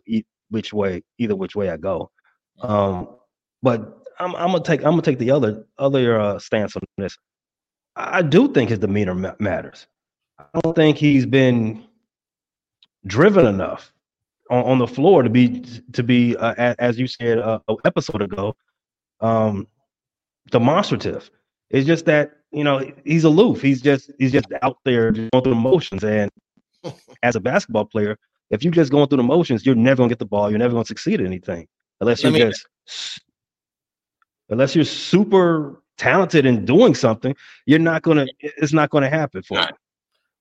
[0.50, 2.10] which way, either which way I go.
[2.60, 3.08] Um,
[3.62, 7.16] but I'm, I'm, gonna take I'm gonna take the other other uh, stance on this.
[7.96, 9.86] I do think his demeanor ma- matters.
[10.38, 11.84] I don't think he's been
[13.06, 13.92] driven enough
[14.50, 18.22] on, on the floor to be to be uh, as you said uh, an episode
[18.22, 18.56] ago,
[19.20, 19.66] um,
[20.50, 21.30] demonstrative.
[21.70, 23.60] It's just that you know he's aloof.
[23.60, 26.04] He's just he's just out there going through the motions.
[26.04, 26.30] And
[27.22, 28.18] as a basketball player,
[28.50, 30.50] if you're just going through the motions, you're never gonna get the ball.
[30.50, 31.66] You're never gonna succeed at anything
[32.00, 33.20] unless you're I mean, just
[34.48, 37.34] unless you're super talented in doing something.
[37.66, 38.26] You're not gonna.
[38.40, 39.66] It's not gonna happen for you.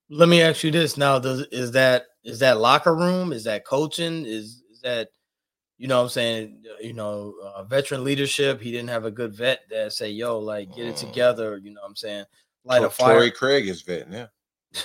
[0.10, 3.34] Let me ask you this now: Does is that is that locker room?
[3.34, 4.26] Is that coaching?
[4.26, 5.10] Is is that
[5.78, 8.62] you know what I'm saying, you know, uh, veteran leadership.
[8.62, 11.00] He didn't have a good vet that say, yo, like get it mm.
[11.00, 11.58] together.
[11.58, 12.26] You know what I'm saying?
[12.64, 13.16] Light a fire.
[13.16, 14.28] Torrey Craig is vet, yeah.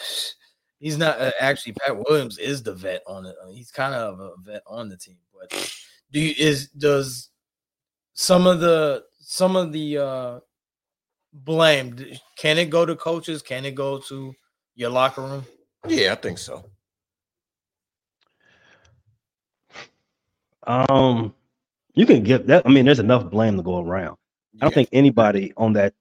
[0.78, 3.34] he's not uh, actually Pat Williams is the vet on it.
[3.52, 5.16] he's kind of a vet on the team.
[5.32, 5.50] But
[6.12, 7.30] do you is does
[8.12, 10.40] some of the some of the uh
[11.32, 11.96] blame,
[12.36, 13.42] can it go to coaches?
[13.42, 14.34] Can it go to
[14.74, 15.46] your locker room?
[15.88, 16.64] Yeah, I think so.
[20.66, 21.34] Um,
[21.94, 22.66] you can get that.
[22.66, 24.16] I mean, there's enough blame to go around.
[24.56, 24.74] I don't yeah.
[24.74, 25.94] think anybody on that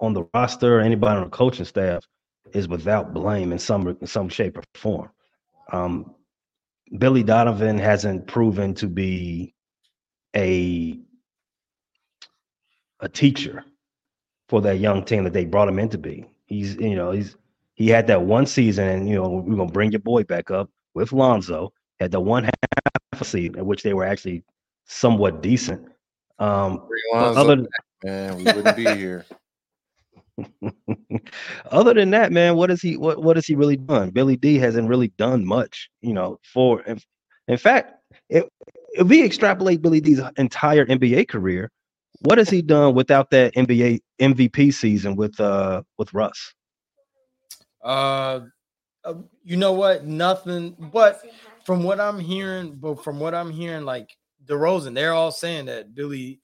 [0.00, 2.04] on the roster, anybody on the coaching staff,
[2.52, 5.10] is without blame in some in some shape or form.
[5.72, 6.14] Um,
[6.96, 9.54] Billy Donovan hasn't proven to be
[10.34, 10.98] a
[13.00, 13.64] a teacher
[14.48, 16.24] for that young team that they brought him in to be.
[16.46, 17.36] He's you know he's
[17.74, 20.70] he had that one season, and you know we're gonna bring your boy back up
[20.94, 21.72] with Lonzo.
[22.00, 24.44] Had the one half season in which they were actually
[24.86, 25.88] somewhat decent.
[26.38, 27.68] Um, other than,
[28.04, 29.26] man, we wouldn't be here.
[31.70, 34.10] Other than that, man, what has he what what has he really done?
[34.10, 36.38] Billy D hasn't really done much, you know.
[36.52, 37.00] For in,
[37.48, 37.94] in fact,
[38.28, 38.44] if,
[38.92, 41.70] if we extrapolate Billy D's entire NBA career,
[42.20, 46.54] what has he done without that NBA MVP season with uh with Russ?
[47.82, 48.40] Uh,
[49.04, 50.04] uh you know what?
[50.04, 50.76] Nothing.
[50.78, 51.22] But
[51.68, 55.94] from what I'm hearing, but from what I'm hearing, like DeRozan, they're all saying that
[55.94, 56.40] Billy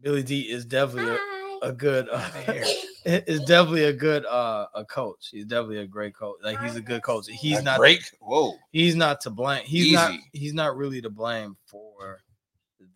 [0.00, 1.18] Billy D is definitely
[1.62, 2.08] a, a good.
[2.10, 2.30] Uh,
[3.04, 5.28] is definitely a good uh a coach.
[5.30, 6.36] He's definitely a great coach.
[6.42, 7.26] Like he's a good coach.
[7.28, 8.10] He's a not great.
[8.18, 8.54] Whoa.
[8.70, 9.62] He's not to blame.
[9.66, 9.92] He's Easy.
[9.92, 10.12] not.
[10.32, 12.22] He's not really to blame for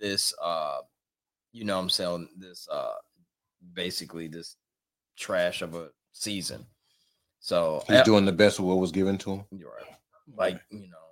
[0.01, 0.33] this.
[0.43, 0.79] uh
[1.53, 2.67] You know, I'm saying this.
[2.73, 2.95] uh
[3.75, 4.57] Basically, this
[5.15, 6.65] trash of a season.
[7.41, 9.45] So he's doing the best of what was given to him.
[9.51, 9.97] You're right.
[10.39, 11.06] Like you know,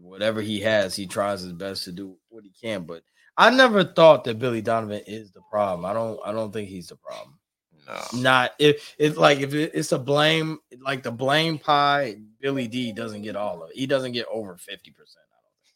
[0.00, 2.84] whatever he has, he tries his best to do what he can.
[2.84, 3.02] But
[3.36, 5.84] I never thought that Billy Donovan is the problem.
[5.84, 6.20] I don't.
[6.24, 7.38] I don't think he's the problem.
[7.86, 8.20] No.
[8.20, 12.16] Not if it's like if it's a blame, like the blame pie.
[12.40, 13.76] Billy D doesn't get all of it.
[13.76, 15.24] He doesn't get over fifty percent.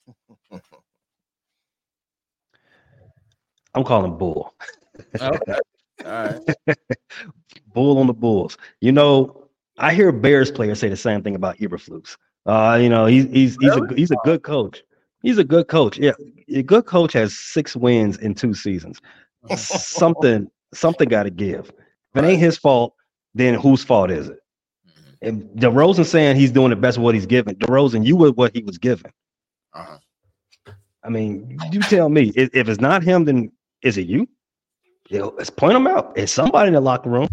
[0.06, 0.12] I
[0.50, 0.82] don't think.
[3.74, 4.54] I'm calling bull.
[5.20, 5.58] okay.
[6.04, 6.40] All right.
[7.74, 8.56] bull on the Bulls.
[8.80, 12.16] You know, I hear Bears players say the same thing about Eberflus.
[12.46, 14.82] Uh, you know, he's he's he's a he's a good coach.
[15.22, 15.98] He's a good coach.
[15.98, 16.12] Yeah,
[16.48, 19.00] a good coach has six wins in two seasons.
[19.56, 21.72] something something got to give.
[22.14, 22.94] If it ain't his fault,
[23.34, 24.38] then whose fault is it?
[24.86, 25.28] Mm-hmm.
[25.28, 27.54] And DeRozan saying he's doing the best of what he's given.
[27.56, 29.10] DeRozan, you were what he was given.
[29.74, 29.98] Uh-huh.
[31.04, 32.32] I mean, you tell me.
[32.36, 33.50] If, if it's not him, then
[33.82, 34.28] is it you?
[35.08, 36.12] You know, let's point them out.
[36.16, 37.28] It's somebody in the locker room.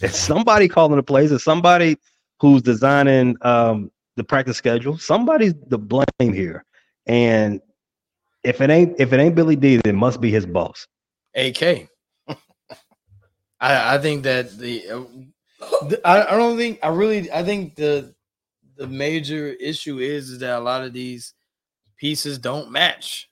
[0.00, 1.30] It's somebody calling the plays.
[1.30, 1.98] It's somebody
[2.40, 4.98] who's designing um, the practice schedule.
[4.98, 6.64] Somebody's the blame here.
[7.06, 7.60] And
[8.44, 10.86] if it ain't if it ain't Billy D, then it must be his boss.
[11.34, 11.88] AK.
[13.60, 14.82] I, I think that the,
[15.88, 18.14] the I, I don't think I really I think the
[18.76, 21.34] the major issue is, is that a lot of these
[21.96, 23.28] pieces don't match.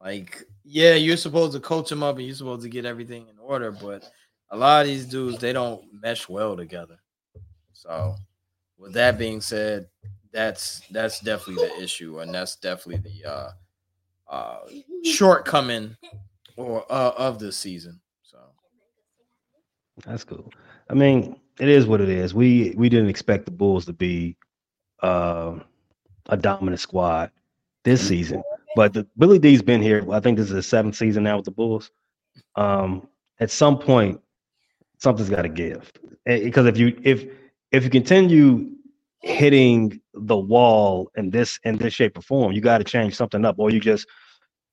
[0.00, 3.38] Like, yeah, you're supposed to coach them up and you're supposed to get everything in
[3.38, 4.10] order, but
[4.50, 6.98] a lot of these dudes they don't mesh well together.
[7.72, 8.14] So,
[8.78, 9.88] with that being said,
[10.34, 13.50] that's that's definitely the issue, and that's definitely the uh,
[14.28, 14.58] uh,
[15.04, 15.96] shortcoming
[16.56, 18.00] or uh, of the season.
[18.22, 18.38] So
[20.04, 20.52] that's cool.
[20.90, 22.34] I mean, it is what it is.
[22.34, 24.36] We we didn't expect the Bulls to be
[25.02, 25.54] uh,
[26.26, 27.30] a dominant squad
[27.84, 28.08] this mm-hmm.
[28.08, 28.42] season,
[28.74, 30.04] but the, Billy D's been here.
[30.12, 31.92] I think this is the seventh season now with the Bulls.
[32.56, 33.06] Um,
[33.38, 34.20] at some point,
[34.98, 35.92] something's got to give
[36.26, 37.24] because if you if
[37.70, 38.74] if you continue
[39.24, 42.52] hitting the wall in this in this shape or form.
[42.52, 44.06] You got to change something up, or you just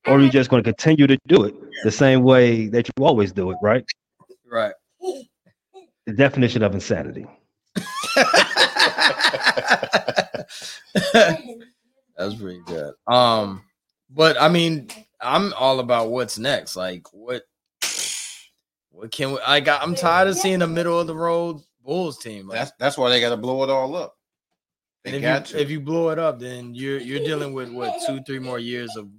[0.07, 3.31] or you're just going to continue to do it the same way that you always
[3.31, 3.85] do it, right?
[4.45, 4.73] Right.
[6.05, 7.25] The definition of insanity.
[11.13, 12.93] That's pretty good.
[13.07, 13.63] Um,
[14.09, 14.89] but I mean,
[15.21, 16.75] I'm all about what's next.
[16.75, 17.43] Like, what,
[18.89, 19.39] what can we?
[19.45, 19.81] I got.
[19.81, 22.47] I'm tired of seeing a middle of the road Bulls team.
[22.47, 24.15] Like, that's that's why they got to blow it all up.
[25.03, 28.21] And if you, if you blow it up, then you're you're dealing with what two,
[28.25, 29.09] three more years of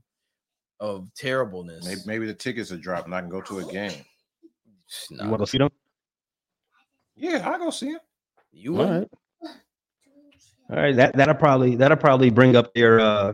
[0.79, 1.85] of terribleness.
[1.85, 3.93] Maybe, maybe the tickets are dropped and I can go to a game.
[5.11, 5.25] Nah.
[5.25, 5.71] You want to see them?
[7.17, 8.01] Yeah, I go see them.
[8.53, 9.09] You all right?
[10.71, 13.33] All right, that that'll probably that'll probably bring up their uh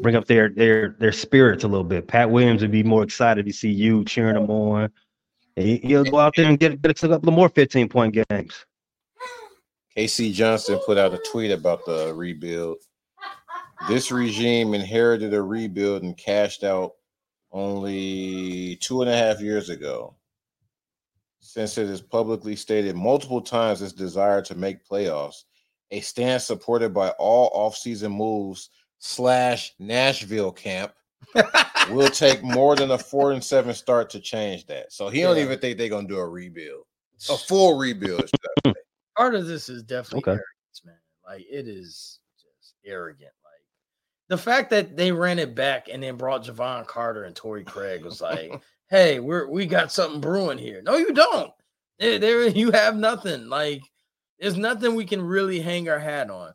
[0.00, 2.06] bring up their their their spirits a little bit.
[2.06, 4.90] Pat Williams would be more excited to see you cheering them on.
[5.56, 8.66] He'll go out there and get, get a couple more 15 point games.
[9.96, 10.30] K.C.
[10.30, 12.76] Johnson put out a tweet about the rebuild.
[13.88, 16.92] This regime inherited a rebuild and cashed out
[17.50, 20.14] only two and a half years ago.
[21.40, 25.44] Since it has publicly stated multiple times its desire to make playoffs,
[25.90, 30.92] a stance supported by all offseason moves slash Nashville camp
[31.90, 34.92] will take more than a four and seven start to change that.
[34.92, 36.84] So he don't even think they're gonna do a rebuild.
[37.30, 38.28] a full rebuild.
[39.16, 40.30] Part of this is definitely okay.
[40.30, 40.96] arrogance, man.
[41.26, 43.30] Like it is just arrogant.
[43.44, 43.62] Like
[44.28, 48.04] the fact that they ran it back and then brought Jevon Carter and Torrey Craig
[48.04, 50.82] was like, hey, we're we got something brewing here.
[50.82, 51.52] No, you don't.
[51.98, 53.48] There, there you have nothing.
[53.48, 53.82] Like
[54.38, 56.52] there's nothing we can really hang our hat on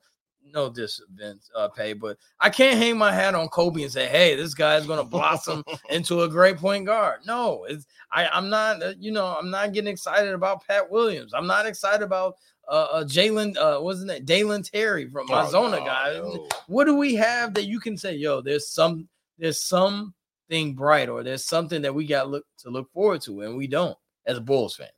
[0.53, 4.07] no this Vince uh, pay, but I can't hang my hat on Coby and say,
[4.07, 8.27] "Hey, this guy is going to blossom into a great point guard." No, it's I.
[8.27, 8.81] I'm not.
[8.81, 11.33] Uh, you know, I'm not getting excited about Pat Williams.
[11.33, 12.35] I'm not excited about
[12.67, 13.57] uh, uh Jalen.
[13.57, 16.13] Uh, wasn't it Dalen Terry from Arizona, oh, no, guy?
[16.13, 16.49] No.
[16.67, 21.23] What do we have that you can say, "Yo, there's some, there's something bright, or
[21.23, 24.75] there's something that we got look to look forward to," and we don't as Bulls
[24.75, 24.91] fans.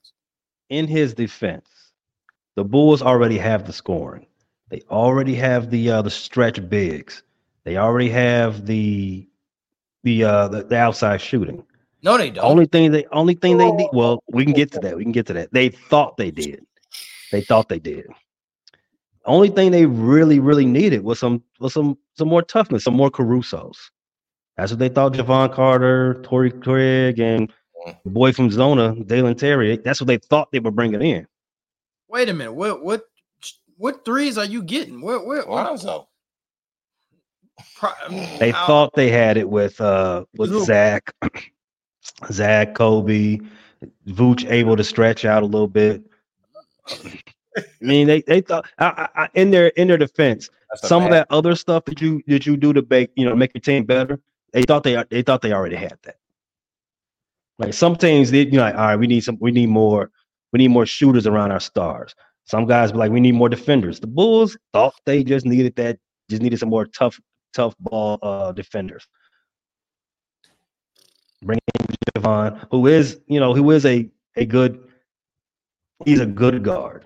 [0.69, 1.69] In his defense,
[2.55, 4.25] the Bulls already have the scoring.
[4.73, 7.21] They already have the uh, the stretch bigs.
[7.63, 9.29] They already have the
[10.01, 11.63] the uh the, the outside shooting.
[12.01, 12.43] No, they don't.
[12.43, 13.91] Only thing they only thing they need.
[13.93, 14.97] Well, we can get to that.
[14.97, 15.53] We can get to that.
[15.53, 16.65] They thought they did.
[17.31, 18.07] They thought they did.
[19.25, 23.11] Only thing they really, really needed was some was some some more toughness, some more
[23.11, 23.77] Carusos.
[24.57, 25.13] That's what they thought.
[25.13, 27.53] Jevon Carter, Torrey Craig, and
[28.03, 29.77] the boy from Zona, Dalen Terry.
[29.77, 31.27] That's what they thought they were bringing in.
[32.09, 32.53] Wait a minute.
[32.53, 33.03] What what
[33.77, 35.01] what threes are you getting?
[35.01, 36.07] Where where Lonzo?
[38.39, 40.65] They thought they had it with uh with Who?
[40.65, 41.13] Zach,
[42.31, 43.45] Zach, Coby,
[44.07, 46.03] Vooch able to stretch out a little bit.
[46.87, 51.27] I mean, they they thought I, I, in their in their defense, some of that
[51.29, 54.19] other stuff that you that you do to make you know make your team better.
[54.53, 56.17] They thought they they thought they already had that.
[57.59, 60.11] Like some teams, they you know, like, all right, we need some, we need more,
[60.51, 62.15] we need more shooters around our stars.
[62.45, 63.99] Some guys be like, we need more defenders.
[63.99, 65.97] The Bulls thought they just needed that,
[66.29, 67.19] just needed some more tough,
[67.53, 69.07] tough ball uh, defenders.
[71.41, 74.87] Bring in Jevon, who is, you know, who is a a good,
[76.05, 77.05] he's a good guard.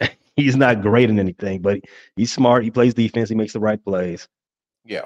[0.36, 1.80] he's not great in anything, but
[2.16, 2.64] he's smart.
[2.64, 3.28] He plays defense.
[3.28, 4.28] He makes the right plays.
[4.84, 5.04] Yeah,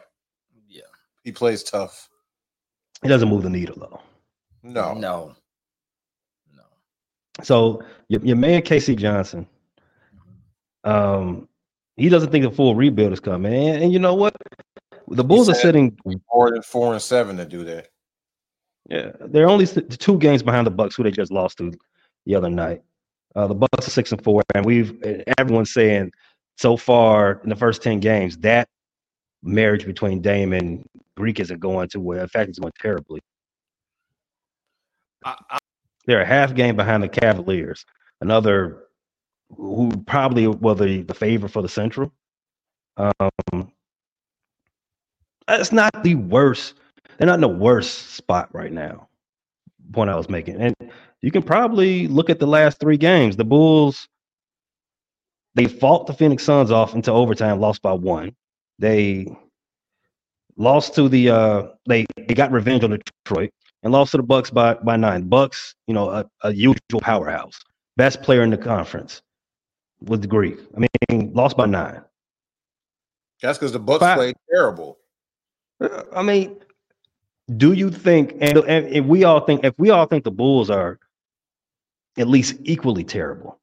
[0.69, 0.83] yeah.
[1.25, 2.09] He plays tough.
[3.03, 4.01] He doesn't move the needle though.
[4.63, 5.35] No, no,
[6.55, 6.65] no.
[7.43, 8.97] So your, your man K.C.
[8.97, 9.47] Johnson,
[10.87, 11.49] um,
[11.97, 13.53] he doesn't think a full rebuild is coming.
[13.53, 14.35] And, and you know what?
[15.09, 15.97] The Bulls are sitting
[16.33, 17.89] more than four and seven to do that.
[18.89, 21.73] Yeah, they're only two games behind the Bucks, who they just lost to
[22.25, 22.83] the other night.
[23.35, 25.03] Uh, the Bucks are six and four, and we've
[25.39, 26.13] everyone's saying
[26.57, 28.69] so far in the first ten games that
[29.43, 30.85] marriage between Dame and
[31.17, 32.21] Greek isn't going too well.
[32.21, 33.21] In fact, it's going terribly.
[35.25, 35.59] I, I,
[36.07, 37.85] they're a half game behind the Cavaliers.
[38.21, 38.86] Another
[39.55, 42.13] who probably were the, the favorite for the Central.
[42.97, 43.73] Um,
[45.47, 46.75] that's not the worst.
[47.19, 49.09] They're not in the worst spot right now.
[49.93, 50.75] Point I was making, and
[51.23, 53.37] you can probably look at the last three games.
[53.37, 54.09] The Bulls
[55.55, 58.37] they fought the Phoenix Suns off into overtime, lost by one.
[58.79, 59.27] They
[60.57, 63.51] lost to the uh they they got revenge on Detroit
[63.83, 65.29] and lost to the Bucks by by nine.
[65.29, 67.59] Bucks, you know, a, a usual powerhouse,
[67.97, 69.23] best player in the conference
[70.03, 70.59] with the Greek.
[70.77, 72.03] I mean, lost by nine.
[73.43, 74.17] That's because the Bucks Five.
[74.17, 74.99] played terrible.
[75.81, 76.57] Uh, I mean,
[77.57, 80.71] do you think, and, and if we all think, if we all think the Bulls
[80.71, 80.99] are
[82.17, 83.61] at least equally terrible,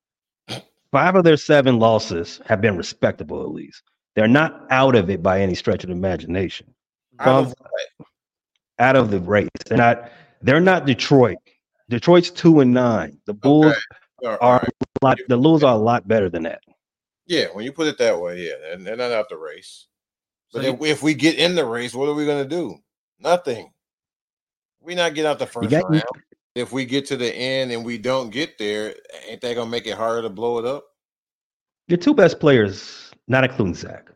[0.92, 3.42] five of their seven losses have been respectable.
[3.42, 3.84] At least
[4.16, 6.68] they're not out of it by any stretch of the imagination.
[7.20, 7.54] Out of,
[8.80, 10.12] out of the race, they're not.
[10.42, 11.38] They're not Detroit.
[11.90, 13.18] Detroit's two and nine.
[13.26, 13.74] The Bulls
[14.24, 14.70] okay are right.
[15.04, 15.18] Lot.
[15.28, 16.62] The Lulus are a lot better than that.
[17.26, 19.88] Yeah, when you put it that way, yeah, and they're not out the race.
[20.52, 22.50] But so if, you, if, we get in the race, what are we going to
[22.50, 22.78] do?
[23.20, 23.72] Nothing.
[24.82, 26.04] We not get out the first got, round.
[26.56, 28.94] If we get to the end and we don't get there,
[29.28, 30.86] ain't that going to make it harder to blow it up?
[31.88, 34.10] Your two best players, not including Zach,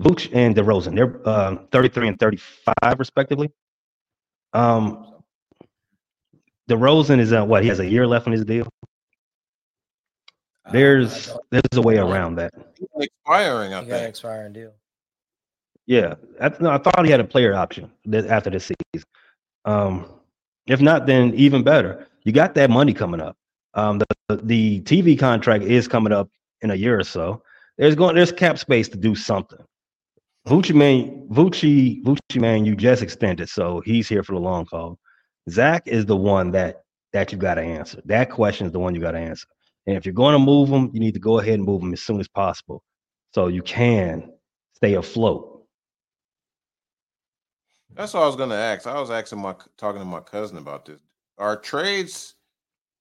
[0.00, 3.50] Vooch and DeRozan, they're uh, 33 and 35 respectively.
[4.52, 5.19] Um,
[6.70, 8.68] DeRozan is uh, what he has a year left on his deal.
[10.64, 12.52] Uh, there's there's a way around that.
[13.00, 14.08] Expiring, I think.
[14.08, 14.72] expiring deal.
[15.86, 17.90] Yeah, I, no, I thought he had a player option
[18.28, 19.08] after this season.
[19.64, 20.06] Um,
[20.68, 22.06] if not, then even better.
[22.22, 23.36] You got that money coming up.
[23.74, 26.28] Um, the the TV contract is coming up
[26.62, 27.42] in a year or so.
[27.78, 29.58] There's going there's cap space to do something.
[30.46, 34.98] Vucci man, Vucci, Vucci man, you just extended, so he's here for the long haul.
[35.50, 38.00] Zach is the one that that you got to answer.
[38.04, 39.46] That question is the one you got to answer.
[39.86, 41.92] And if you're going to move them, you need to go ahead and move them
[41.92, 42.82] as soon as possible,
[43.34, 44.32] so you can
[44.74, 45.64] stay afloat.
[47.94, 48.86] That's what I was going to ask.
[48.86, 51.00] I was asking my talking to my cousin about this.
[51.38, 52.34] Are trades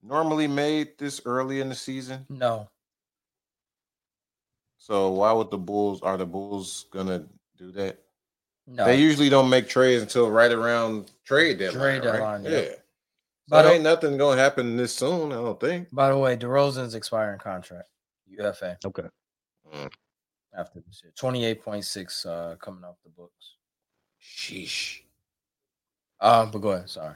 [0.02, 2.26] normally made this early in the season?
[2.30, 2.70] No.
[4.78, 7.26] So why would the Bulls are the Bulls gonna
[7.58, 8.00] do that?
[8.72, 8.86] No.
[8.86, 12.02] They usually don't make trades until right around trade deadline.
[12.02, 12.42] Trade right?
[12.44, 12.50] yeah.
[12.50, 12.70] yeah.
[13.48, 15.88] But, uh, ain't nothing gonna happen this soon, I don't think.
[15.92, 17.88] By the way, DeRozan's expiring contract.
[18.28, 19.08] UFA Okay.
[20.56, 21.12] after this year.
[21.20, 23.56] 28.6 uh coming off the books.
[24.22, 25.00] Sheesh.
[26.22, 26.90] Um, but go ahead.
[26.90, 27.16] Sorry.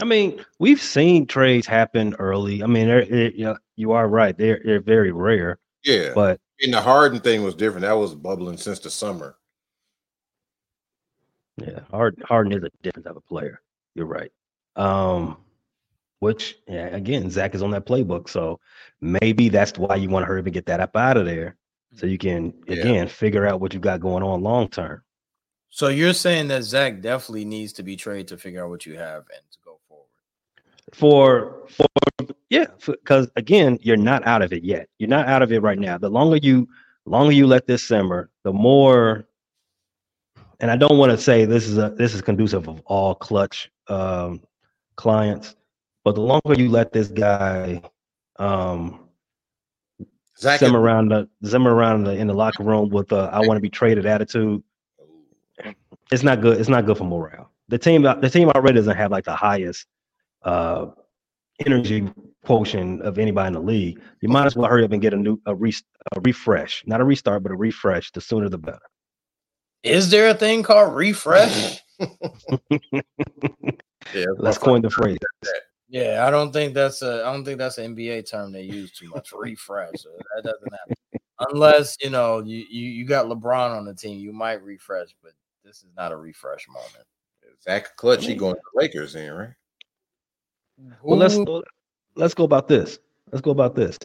[0.00, 2.62] I mean, we've seen trades happen early.
[2.62, 4.36] I mean, they're, it, yeah, you are right.
[4.36, 6.12] They're they're very rare, Yeah.
[6.14, 7.82] but and the Harden thing was different.
[7.82, 9.36] That was bubbling since the summer.
[11.58, 13.60] Yeah, Harden Harden is a different type of player.
[13.94, 14.30] You're right.
[14.76, 15.36] Um,
[16.20, 18.60] which yeah, again, Zach is on that playbook, so
[19.00, 21.56] maybe that's why you want to hurry up and get that up out of there,
[21.94, 22.74] so you can Yeah.
[22.76, 25.02] again figure out what you got going on long term.
[25.70, 28.96] So you're saying that Zach definitely needs to be traded to figure out what you
[28.96, 30.06] have and to go forward.
[30.92, 31.86] for for
[32.50, 35.78] yeah because again you're not out of it yet you're not out of it right
[35.78, 36.68] now the longer you
[37.06, 39.26] longer you let this simmer the more
[40.60, 43.70] and i don't want to say this is a this is conducive of all Klutch
[43.88, 44.40] um
[44.96, 45.56] clients
[46.04, 47.82] but the longer you let this guy
[48.38, 49.00] um
[50.38, 53.56] Zach simmer around the simmer around the, in the locker room with uh, i want
[53.56, 54.62] to be traded attitude
[56.10, 56.58] it's not good.
[56.58, 57.50] It's not good for morale.
[57.68, 59.86] The team, the team already doesn't have like the highest
[60.42, 60.86] uh,
[61.64, 62.08] energy
[62.44, 64.00] quotient of anybody in the league.
[64.20, 65.72] You might as well hurry up and get a new a, re,
[66.14, 68.10] a refresh, not a restart, but a refresh.
[68.12, 68.78] The sooner the better.
[69.84, 71.80] Is there a thing called refresh?
[72.00, 72.08] yeah,
[74.38, 75.18] Let's coin the phrase.
[75.88, 78.92] yeah, I don't think that's a I don't think that's an NBA term they use
[78.92, 79.32] too much.
[79.32, 79.94] refresh.
[79.96, 80.94] So that doesn't happen.
[81.50, 85.32] Unless you know you, you you got LeBron on the team, you might refresh, but
[85.64, 87.04] this is not a refresh moment.
[87.62, 89.50] Zach Klutch, he going to the Lakers in, right?
[91.02, 91.38] Well, let's
[92.16, 92.98] let's go about this.
[93.32, 93.98] Let's go about this.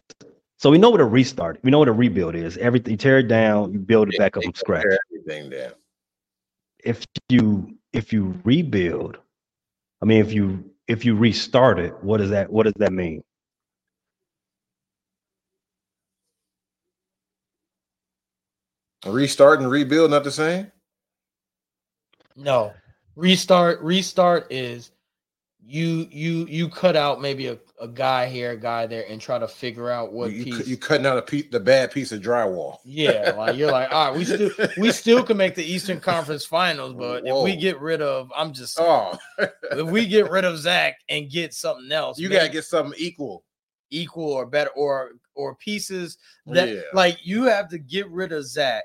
[0.57, 1.59] So we know what a restart.
[1.63, 2.57] We know what a rebuild is.
[2.57, 4.85] Everything you tear it down, you build it back up from can scratch.
[5.29, 5.73] Tear Everything down.
[6.83, 9.17] if you if you rebuild
[10.01, 13.23] i mean if you if you restart it what does that what does that mean
[19.05, 20.71] Restart and rebuild, not the same.
[22.35, 22.73] No.
[23.15, 24.91] Restart restart is
[25.65, 29.39] you you you cut out maybe a, a guy here, a guy there, and try
[29.39, 30.67] to figure out what you, piece.
[30.67, 32.77] you cutting out a piece, the bad piece of drywall.
[32.83, 36.45] yeah, like you're like, all right, we still we still can make the Eastern Conference
[36.45, 40.57] Finals, but if we get rid of, I'm just Oh, if we get rid of
[40.57, 43.43] Zach and get something else, you gotta get something equal.
[43.91, 46.17] equal or better or or pieces
[46.47, 46.81] that Yeah.
[46.93, 48.83] like you have to get rid of Zach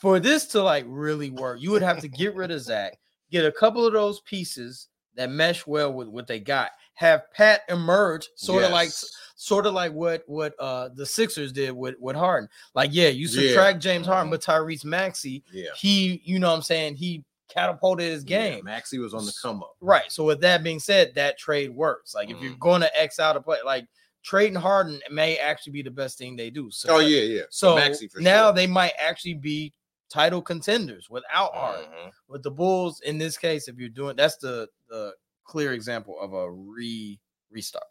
[0.00, 1.60] for this to like really work.
[1.60, 2.96] You would have to get rid of Zach,
[3.30, 6.70] get a couple of those pieces that mesh well with what they got.
[7.02, 8.90] Have Pat emerge, sort of like
[9.34, 12.48] sort of like what what uh the Sixers did with with Harden.
[12.76, 13.48] Like, yeah, you Yeah.
[13.48, 14.30] subtract James Harden, Mhm.
[14.30, 15.70] but Tyrese Maxey, yeah.
[15.76, 18.58] he, you know what I'm saying, he catapulted his game.
[18.58, 19.74] Yeah, Maxie was on the come up.
[19.80, 20.10] Right.
[20.12, 22.14] So with that being said, that trade works.
[22.14, 23.86] Like if you're going to X out a play, like
[24.22, 26.70] trading Harden may actually be the best thing they do.
[26.70, 27.42] So Oh yeah, yeah.
[27.50, 28.52] So Maxey now sure.
[28.52, 29.72] they might actually be
[30.08, 31.86] title contenders without Harden.
[31.90, 32.10] Mhm.
[32.28, 35.14] With the Bulls, in this case, if you're doing that's the the
[35.44, 37.18] clear example of a re
[37.50, 37.84] restart.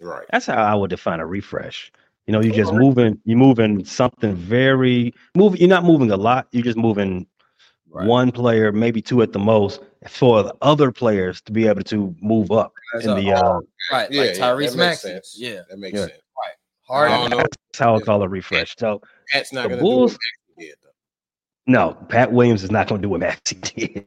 [0.00, 0.26] Right.
[0.30, 1.90] that's how i would define a refresh
[2.26, 6.48] you know you're just moving you're moving something very move you're not moving a lot
[6.52, 7.26] you're just moving
[7.88, 8.06] Right.
[8.06, 12.14] one player maybe two at the most for the other players to be able to
[12.20, 13.60] move up in the uh
[13.90, 15.44] right, Yeah, like yeah, Tyrese that makes Maxey.
[15.44, 16.06] Yeah, That makes Yeah.
[16.06, 16.20] sense.
[16.86, 17.14] Harden.
[17.14, 17.36] I don't know.
[17.38, 19.00] that's how i call a refresh so
[19.32, 20.20] Pat's not The Bulls- do what
[20.58, 21.72] Maxey did though.
[21.72, 24.06] No, Pat Williams is not going to do what Maxie did.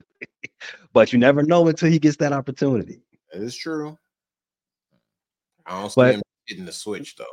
[0.94, 3.02] But you never know until he gets that opportunity.
[3.34, 3.98] Is true.
[5.66, 7.26] I don't see But- him hitting the switch though.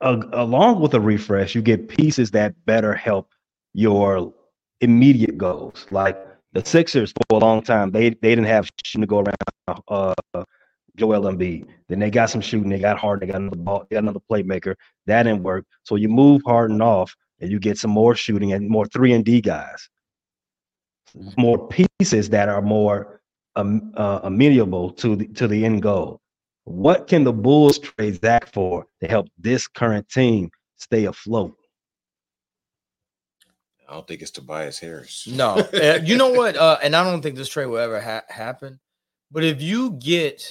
[0.00, 3.32] Uh, along with a refresh, you get pieces that better help
[3.72, 4.34] your
[4.80, 5.86] immediate goals.
[5.92, 6.18] Like
[6.52, 9.82] the Sixers for a long time, they they didn't have shooting to go around.
[9.88, 10.44] Uh,
[10.96, 11.68] Joel Embiid.
[11.88, 12.68] Then they got some shooting.
[12.68, 13.26] They got Harden.
[13.26, 13.86] They got another ball.
[13.88, 14.74] They got another playmaker.
[15.06, 15.64] That didn't work.
[15.84, 19.24] So you move Harden off, and you get some more shooting and more three and
[19.24, 19.88] D guys,
[21.36, 23.20] more pieces that are more
[23.56, 26.20] um, uh, amenable to the to the end goal.
[26.64, 31.56] What can the Bulls trade Zach for to help this current team stay afloat?
[33.88, 35.26] I don't think it's Tobias Harris.
[35.26, 36.56] No, Uh, you know what?
[36.56, 38.80] Uh, and I don't think this trade will ever ha- happen.
[39.30, 40.42] But if you get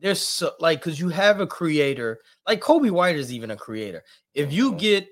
[0.00, 4.04] there's so, like because you have a creator like Coby White is even a creator.
[4.34, 4.78] If you Mhm.
[4.78, 5.08] get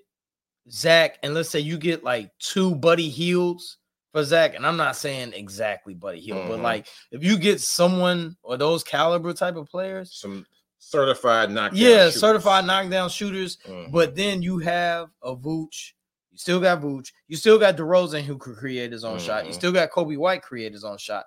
[0.71, 3.79] Zach and let's say you get like two Buddy Hields
[4.17, 6.49] for Zach, and I'm not saying exactly Buddy Hield, Mhm.
[6.49, 10.47] but like if you get someone or those caliber type of players, Some
[10.79, 11.79] certified knockdown.
[11.79, 12.21] yeah, shooters.
[12.21, 13.93] certified knockdown shooters, Mhm.
[13.93, 15.93] but then you have a Vooch.
[16.31, 17.13] You still got Vooch.
[17.29, 19.45] You still got DeRozan who could create his own shot.
[19.45, 19.55] You Mhm.
[19.55, 21.27] still got Coby White create his own shot.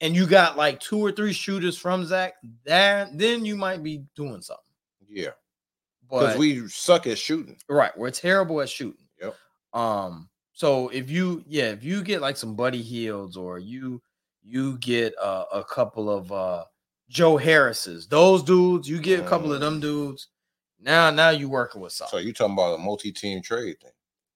[0.00, 2.36] And you got like two or three shooters from Zach.
[2.64, 4.64] That then you might be doing something.
[5.10, 5.32] yeah,
[6.08, 7.58] because But we suck at shooting.
[7.68, 9.08] right, we're terrible at shooting.
[9.20, 9.36] Yep.
[9.74, 10.30] Um.
[10.58, 14.02] So if you yeah, if you get like some Buddy Hields or you
[14.42, 16.64] you get uh, a couple of uh
[17.08, 20.26] Joe Harris's, those dudes, you get a couple of them dudes.
[20.80, 22.18] Now now you working with something.
[22.18, 23.92] So you talking about a multi-team trade thing?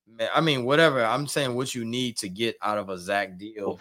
[0.07, 1.05] Man, I mean, whatever.
[1.05, 3.81] I'm saying what you need to get out of a Zach deal.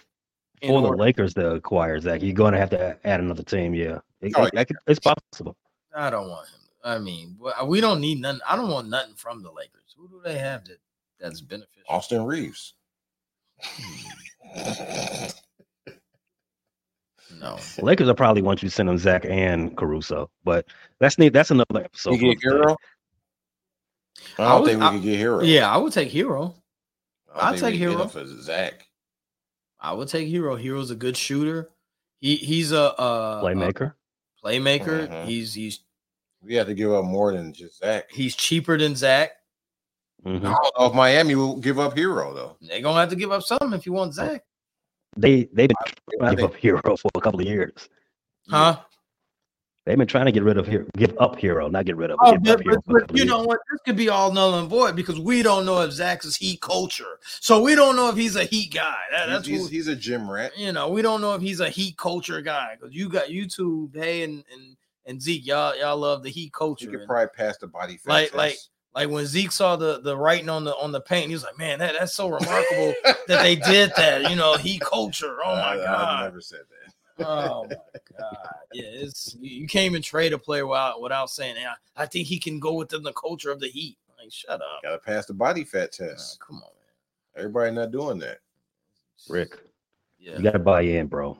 [0.62, 3.72] For the order- Lakers to acquire Zach, you're going to have to add another team.
[3.72, 5.56] Yeah, It- Oh, it- it's possible.
[5.94, 6.60] I don't want him.
[6.82, 8.40] I mean, we don't need nothing.
[8.48, 9.94] I don't want nothing from the Lakers.
[9.96, 10.78] Who do they have that
[11.22, 11.84] that's beneficial?
[11.88, 12.74] Austin Reaves.
[17.40, 17.58] No.
[17.80, 20.66] Lakers will probably want you to send them Zach and Caruso, but
[21.00, 21.32] that's neat.
[21.32, 22.20] That's another episode.
[22.20, 22.42] you get.
[22.44, 22.76] Herro?
[24.38, 25.40] I I don't would- think we I- could get Herro.
[25.46, 26.54] Yeah, I would take Herro.
[27.34, 28.10] I don't I'd take we could get Herro.
[28.10, 28.86] for Zach.
[29.80, 30.62] I would take Herro.
[30.62, 31.70] Herro's a good shooter.
[32.18, 33.94] He he's a, a Playmaker.
[33.94, 35.08] a playmaker.
[35.08, 35.24] Mhm.
[35.24, 35.80] He's he's
[36.42, 38.10] We have to give up more than just Zach.
[38.12, 39.32] he's cheaper than Zach.
[40.24, 40.38] Mhm.
[40.38, 42.56] I don't know if Miami will give up Herro though.
[42.60, 44.44] They're gonna have to give up something if you want Zach.
[45.16, 47.88] They they've been I trying to give up Herro for a couple of years.
[48.48, 48.78] Huh?
[49.84, 52.18] They've been trying to get rid of Herro, give up Herro, not get rid of.
[52.22, 53.46] Oh, give but, up Herro but- but you know years.
[53.48, 53.58] what?
[53.70, 56.60] This could be all null and void because we don't know if Zach's is heat
[56.60, 57.18] culture.
[57.40, 58.94] So we don't know if he's a heat guy.
[59.10, 60.56] That- He's, that's he's, what, he's a gym rat.
[60.56, 60.88] you know.
[60.88, 64.22] We don't know if he's a heat culture guy because you got you two, hey
[64.22, 66.86] and and and Zeke, y'all y'all love the heat He culture.
[66.88, 68.36] could And, probably pass the body fat Like- test.
[68.36, 68.56] like-
[68.94, 71.58] like when Zeke saw the the writing on the on the paint, he was like,
[71.58, 72.94] "Man, that, that's so remarkable
[73.28, 75.38] that they did that." You know, heat culture.
[75.44, 76.24] Oh my I, I god.
[76.24, 77.26] never said that.
[77.26, 77.76] Oh my
[78.18, 78.36] god!
[78.72, 82.26] Yeah, it's you you can't even trade a player without without saying, "Yeah, I think
[82.26, 84.82] he can go within the culture of the Heat." Like, shut up!
[84.82, 86.38] Got to pass the body fat Oh, test.
[86.40, 87.38] come on, man.
[87.38, 88.38] Everybody not doing that.
[89.28, 89.58] Rick,
[90.18, 90.36] yeah.
[90.36, 91.36] you got to buy in, bro.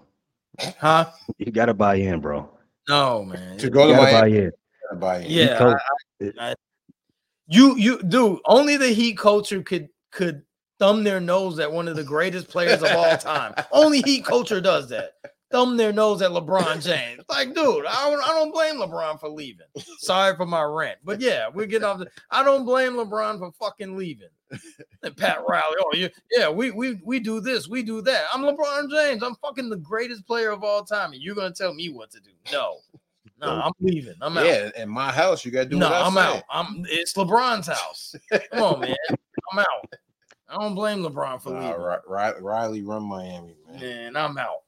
[0.78, 1.10] huh?
[1.38, 2.48] You got to buy in, bro.
[2.88, 3.56] No, man.
[3.58, 4.52] To You go to got to buy in.
[4.98, 5.30] buy in.
[5.30, 5.76] Yeah, told-
[7.52, 10.42] You you dude, only the Heat culture could could
[10.78, 13.54] thumb their nose at one of the greatest players of all time.
[13.72, 15.12] only Heat culture does that.
[15.50, 17.22] Thumb their nose at LeBron James.
[17.28, 19.66] Like, dude, I don't, I don't blame LeBron for leaving.
[19.98, 21.98] Sorry for my rant, but yeah, we're getting off.
[21.98, 24.28] The, I don't blame LeBron for fucking leaving.
[25.02, 28.24] And Pat Riley, oh yeah, yeah, we we we do this, we do that.
[28.32, 29.22] I'm LeBron James.
[29.22, 32.20] I'm fucking the greatest player of all time, and you're gonna tell me what to
[32.20, 32.30] do?
[32.50, 32.78] No,
[33.42, 34.14] no, I'm leaving.
[34.20, 34.46] I'm out.
[34.46, 36.20] yeah, in my house, you got to do No, what I I'm say.
[36.20, 36.42] out.
[36.50, 38.14] I'm it's LeBron's house.
[38.52, 38.96] Come on, man.
[39.52, 39.94] I'm out.
[40.48, 41.80] I don't blame LeBron for Nah, leaving.
[41.82, 43.80] Ri- Ri- Riley run Miami, man.
[43.80, 44.62] Man, I'm out.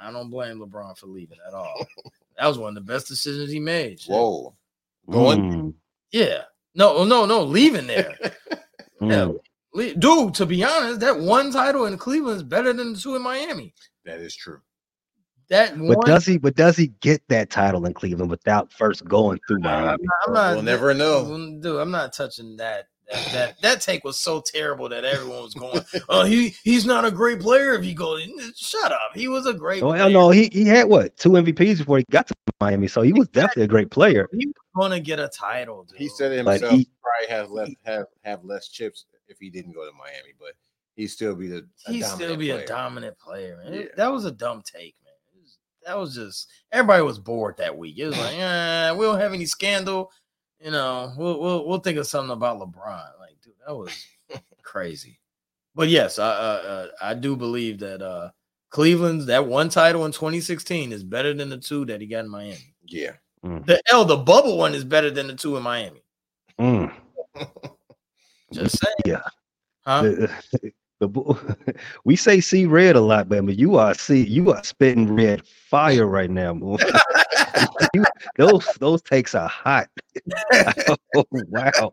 [0.00, 1.86] I don't blame LeBron for leaving at all.
[2.38, 4.00] That was one of the best decisions he made.
[4.00, 4.10] shit.
[4.12, 4.54] Whoa.
[5.10, 5.74] Going- Mm,
[6.10, 6.42] Yeah.
[6.74, 8.16] No, no, no, leaving there.
[9.00, 9.26] Yeah.
[9.26, 9.38] mm.
[9.74, 13.16] Le- Dude, to be honest, that one title in Cleveland is better than the two
[13.16, 13.74] in Miami.
[14.04, 14.60] That is true.
[15.52, 16.38] That But one, does he?
[16.38, 20.04] But does he get that title in Cleveland without first going through I'm Miami?
[20.04, 21.24] not, I'm not- We'll never know.
[21.60, 22.86] Dude, I'm not touching that.
[23.10, 27.04] That, that that take was so terrible that everyone was going, "Oh, he he's not
[27.04, 28.22] a great player if he goes."
[28.56, 29.10] Shut up.
[29.14, 29.82] He was a great.
[29.82, 30.08] Oh player.
[30.08, 33.28] no, he he had what two MVPs before he got to Miami, so he was
[33.28, 34.28] definitely a great player.
[34.32, 35.84] He was gonna get a title.
[35.84, 35.98] Dude.
[35.98, 36.72] He said it But himself.
[36.78, 40.52] he- probably have less have have less chips if he didn't go to Miami, but
[40.96, 43.74] he'd still be the he'd still dominant be a dominant player, man.
[43.74, 43.82] Yeah.
[43.96, 45.11] that was a dumb take, man.
[45.86, 47.98] It was- that was just everybody was bored that week.
[47.98, 50.10] It was like, eh, we don't have any scandal.
[50.60, 53.18] You know, we'll we'll we'll think of something about LeBron.
[53.18, 53.90] Like, dude, that was
[54.62, 55.18] crazy.
[55.74, 58.30] But yes, I uh, uh, I do believe that uh
[58.70, 62.30] Cleveland's that one title in 2016 is better than the two that he got in
[62.30, 62.74] Miami.
[62.86, 63.12] Yeah.
[63.42, 66.04] The L, the bubble one is better than the two in Miami.
[66.60, 66.92] Mm.
[68.52, 68.94] Just saying.
[69.04, 69.22] Yeah.
[69.84, 70.26] Huh?
[71.02, 71.74] The,
[72.04, 75.44] we say see red a lot, man, but you are see you are spitting red
[75.44, 76.54] fire right now.
[77.94, 78.04] You-
[78.36, 79.88] those those takes are hot.
[81.14, 81.92] oh, wow.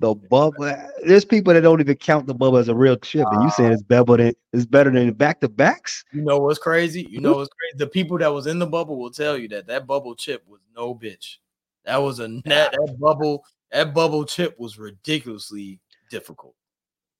[0.00, 0.74] The bubble.
[1.04, 3.70] There's people that don't even count the bubble as a real chip, and you saying
[3.70, 3.74] ah.
[3.74, 6.04] it's better than it's better than back to backs.
[6.12, 7.06] You know what's crazy?
[7.10, 7.76] You know what's crazy?
[7.76, 10.60] The people that was in the bubble will tell you that that bubble chip was
[10.74, 11.36] no bitch.
[11.84, 12.40] That was a ah.
[12.44, 12.72] net.
[12.72, 13.44] That bubble.
[13.70, 15.80] That bubble chip was ridiculously
[16.10, 16.54] difficult.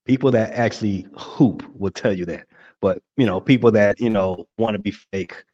[0.04, 2.46] People that actually hoop will tell you that.
[2.80, 5.44] But you know, people that you know want to be fake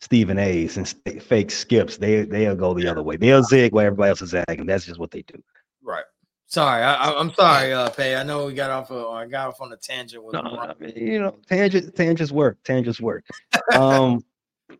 [0.00, 3.16] Stephen A's and st- fake skips, they they'll go the other way.
[3.16, 4.66] They'll zig where everybody else is zagging.
[4.66, 5.42] That's just what they do.
[5.82, 6.04] Right.
[6.46, 8.16] Sorry, I, am sorry, uh, Pay.
[8.16, 8.90] I know we got off.
[8.90, 10.24] Of, I got off on a tangent.
[10.24, 12.58] With no, I mean, you know, tangent, tangents work.
[12.64, 13.24] Tangents work.
[13.72, 14.24] um,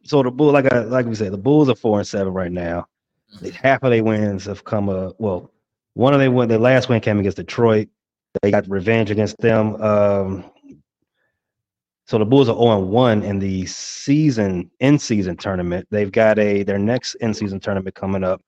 [0.02, 2.50] so the bull, like I, like we said, the Bulls are four and seven right
[2.50, 2.88] now.
[3.36, 3.50] Mm-hmm.
[3.50, 4.88] Half of their wins have come.
[4.88, 5.52] Uh, well,
[5.94, 7.88] one of their win, their last win came against Detroit.
[8.42, 9.80] They got revenge against them.
[9.82, 10.50] Um,
[12.06, 15.86] so the Bulls are 0 1 in the season in season tournament.
[15.90, 18.42] They've got a their next in season tournament coming up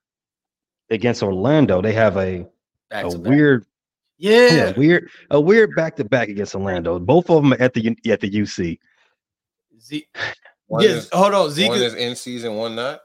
[0.90, 1.80] against Orlando.
[1.80, 2.46] They have a
[2.90, 3.64] back a weird,
[4.18, 4.52] yeah.
[4.52, 6.98] yeah, weird, a weird back to back against Orlando.
[6.98, 8.78] Both of them at the at the UC.
[9.80, 10.08] Z-
[10.80, 11.50] yes, is, hold on.
[11.50, 13.00] Zeke one is in season, one not.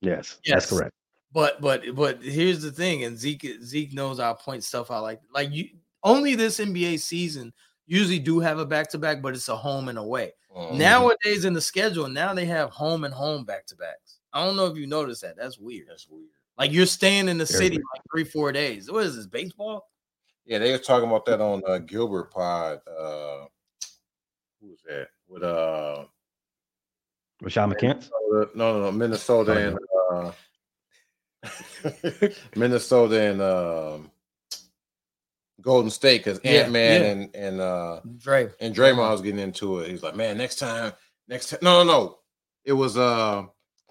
[0.00, 0.92] Yes, yes, that's correct.
[1.32, 5.20] But but but here's the thing, and Zeke Zeke knows I point stuff out like
[5.34, 5.68] like you
[6.02, 7.52] only this NBA season
[7.86, 10.32] usually do have a back to back, but it's a home and away.
[10.56, 10.78] Mm-hmm.
[10.78, 14.18] Nowadays in the schedule, now they have home and home back to backs.
[14.32, 15.36] I don't know if you noticed that.
[15.36, 15.86] That's weird.
[15.88, 16.28] That's weird.
[16.56, 17.84] Like you're staying in the Very city weird.
[17.94, 18.90] like three, four days.
[18.90, 19.88] What is this baseball?
[20.44, 22.80] Yeah, they were talking about that on uh, Gilbert Pod.
[22.88, 23.46] Uh,
[24.60, 25.08] who was that?
[25.28, 26.04] With uh,
[27.42, 28.10] Rashad McCants?
[28.30, 29.78] No, no, no, Minnesota and
[30.12, 30.32] uh,
[32.56, 34.10] Minnesota and um,
[35.60, 37.08] Golden State because yeah, Ant Man yeah.
[37.08, 38.00] and and uh
[38.60, 39.90] and Draymond was getting into it.
[39.90, 40.92] He's like, man, next time,
[41.26, 42.18] next time, no, no, no,
[42.64, 43.44] it was uh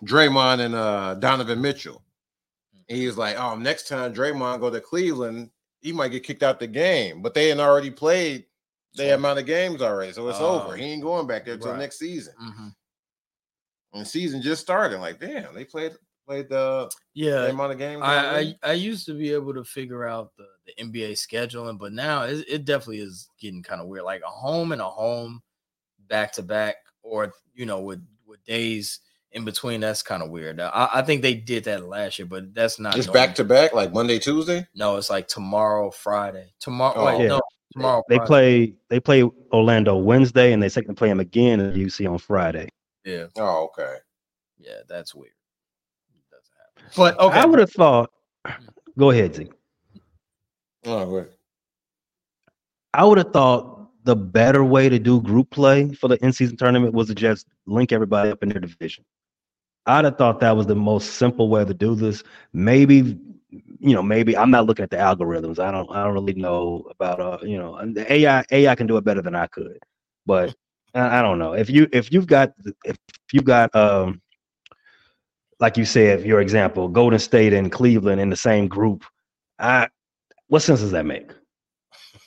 [0.04, 2.04] Draymond and uh Donovan Mitchell.
[2.90, 5.50] And he was like, oh, next time Draymond go to Cleveland,
[5.82, 8.46] he might get kicked out the game, but they had already played
[8.96, 10.76] the amount of games already, so it's uh, over.
[10.76, 11.80] He ain't going back there until right.
[11.80, 12.34] next season.
[12.42, 12.68] Mm-hmm.
[13.94, 15.00] And the season just started.
[15.00, 15.94] Like, damn, they played
[16.28, 18.02] played the yeah the amount of games.
[18.04, 21.94] I, I, I used to be able to figure out the, the NBA scheduling, but
[21.94, 24.04] now it, it definitely is getting kind of weird.
[24.04, 25.42] Like a home and a home
[26.08, 29.00] back to back, or you know, with with days
[29.32, 29.80] in between.
[29.80, 30.60] That's kind of weird.
[30.60, 32.98] I, I, think they did that last year, but that's not.
[32.98, 34.68] It's back to back, like Monday, Tuesday.
[34.76, 36.54] No, it's like tomorrow, Friday.
[36.60, 37.28] Tomorrow, oh, wait, yeah.
[37.28, 37.42] no,
[37.74, 38.04] tomorrow.
[38.10, 38.28] They Friday.
[38.28, 38.74] play.
[38.90, 39.24] They play
[39.54, 42.70] Orlando Wednesday, and they second play them again at UC on Friday.
[43.06, 43.28] Yeah.
[43.38, 43.96] Oh, okay.
[44.60, 45.32] Yeah, that's weird.
[46.96, 48.12] But okay, I would have thought.
[48.98, 49.50] Go ahead, Z.
[50.84, 51.30] Go ahead.
[52.94, 56.94] I would have thought the better way to do group play for the in-season tournament
[56.94, 59.04] was to just link everybody up in their division.
[59.86, 62.24] I'd have thought that was the most simple way to do this.
[62.54, 63.18] Maybe,
[63.52, 65.60] you know, maybe I'm not looking at the algorithms.
[65.60, 68.98] I don't, I don't really know about, uh, you know, the AI, AI can do
[68.98, 69.78] it better than I could,
[70.26, 70.56] but
[70.94, 72.54] I, I don't know if you, if you've got,
[72.86, 72.98] if
[73.32, 74.22] you've got, um,
[75.60, 79.04] like you said, your example, Golden State and Cleveland in the same group.
[79.60, 79.90] I,
[80.48, 81.32] what sense does that make?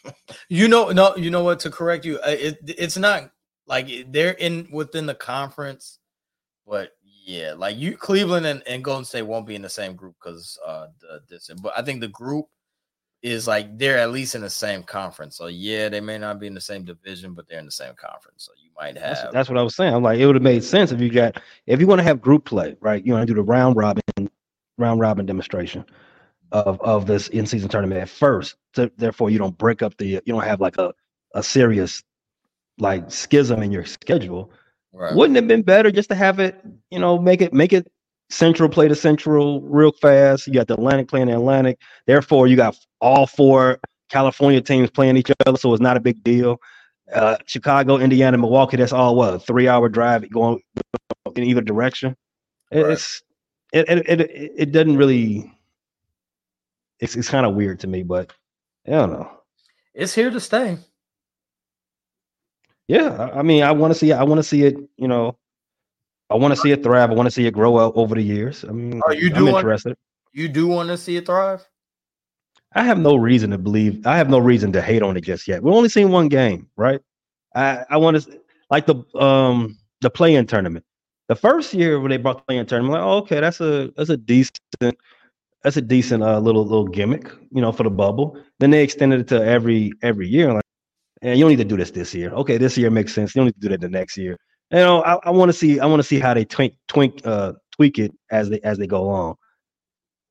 [0.49, 1.61] You know, no, you know what?
[1.61, 3.31] To correct you, it, it's not
[3.67, 5.99] like they're in within the conference,
[6.67, 6.93] but
[7.25, 10.59] yeah, like you, Cleveland and, and Golden State won't be in the same group because
[10.67, 12.47] uh the this, but I think the group
[13.23, 15.37] is like they're at least in the same conference.
[15.37, 17.95] So yeah, they may not be in the same division, but they're in the same
[17.95, 18.45] conference.
[18.45, 19.17] So you might have.
[19.17, 19.93] That's, that's what I was saying.
[19.93, 22.21] I'm like, it would have made sense if you got if you want to have
[22.21, 23.05] group play, right?
[23.05, 24.03] You want to do the round robin,
[24.79, 25.85] round robin demonstration
[26.53, 28.57] of of this in season tournament at first.
[28.75, 30.93] So therefore, you don't break up the you don't have like a
[31.35, 32.03] a serious
[32.79, 34.51] like schism in your schedule.
[34.93, 35.15] Right.
[35.15, 36.61] Wouldn't it have been better just to have it,
[36.91, 37.91] you know, make it make it
[38.31, 40.47] Central play the Central real fast.
[40.47, 41.79] You got the Atlantic playing the Atlantic.
[42.07, 46.23] Therefore, you got all four California teams playing each other, so it's not a big
[46.23, 46.59] deal.
[47.13, 48.77] Uh, Chicago, Indiana, Milwaukee.
[48.77, 50.61] That's all what three hour drive going
[51.35, 52.17] in either direction.
[52.73, 52.87] Right.
[52.87, 53.23] It's
[53.73, 55.53] it, it it it doesn't really.
[57.01, 58.33] It's it's kind of weird to me, but
[58.87, 59.31] I don't know.
[59.95, 60.79] It's here to stay.
[62.87, 64.13] Yeah, I mean, I want to see.
[64.13, 64.77] I want to see it.
[64.97, 65.37] You know,
[66.31, 67.11] I want to see it thrive.
[67.11, 68.65] I want to see it grow up over the years.
[68.65, 69.97] I mean, Are you I'm do interested.
[70.33, 71.67] you do want to see it thrive?
[72.73, 74.07] I have no reason to believe.
[74.07, 75.63] I have no reason to hate on it just yet.
[75.63, 77.01] We've only seen one game, right?
[77.57, 80.85] I I want to like the um the play-in tournament.
[81.27, 84.11] The first year when they brought the play-in tournament, like, oh, okay, that's a that's
[84.11, 84.61] a decent
[85.63, 88.41] that's a decent uh, little little gimmick, you know, for the bubble.
[88.61, 90.53] Then they extended it to every every year.
[90.53, 90.63] Like,
[91.23, 92.31] and you don't need to do this this year.
[92.35, 93.35] Okay, this year makes sense.
[93.35, 94.39] You don't need to do that the next year
[94.71, 97.27] you know, I, I want to see I want to see how they twink twink
[97.27, 99.37] uh tweak it as they as they go along.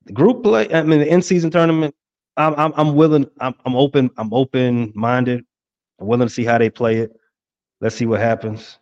[0.04, 1.94] The group play, I mean the in season tournament,
[2.36, 5.44] I'm I'm I'm willing, I'm I'm open, I'm open minded.
[6.00, 7.12] I'm willing to see how they play it.
[7.80, 8.78] Let's see what happens.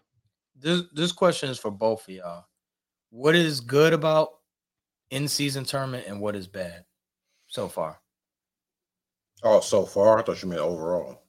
[0.56, 2.44] This this question is for both of y'all.
[3.10, 4.28] What is good about
[5.10, 6.84] in season tournament and what is bad
[7.46, 8.00] so far?
[9.42, 10.18] Oh, so far?
[10.18, 11.22] I thought you meant overall.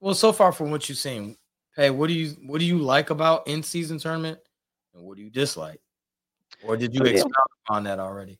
[0.00, 1.36] Well, so far from what you've seen,
[1.76, 4.38] hey, what do you what do you like about in season tournament,
[4.94, 5.80] and what do you dislike,
[6.64, 7.34] or did you expound
[7.68, 8.38] on that already?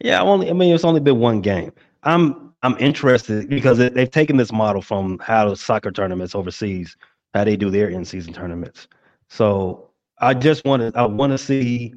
[0.00, 1.72] Yeah, I only I mean it's only been one game.
[2.02, 6.96] I'm I'm interested because they've taken this model from how soccer tournaments overseas,
[7.34, 8.88] how they do their in-season tournaments.
[9.28, 11.94] So I just want to I want to see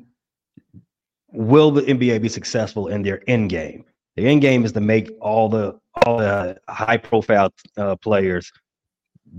[1.31, 3.85] will the NBA be successful in their end game?
[4.15, 8.51] The end game is to make all the all the high profile uh, players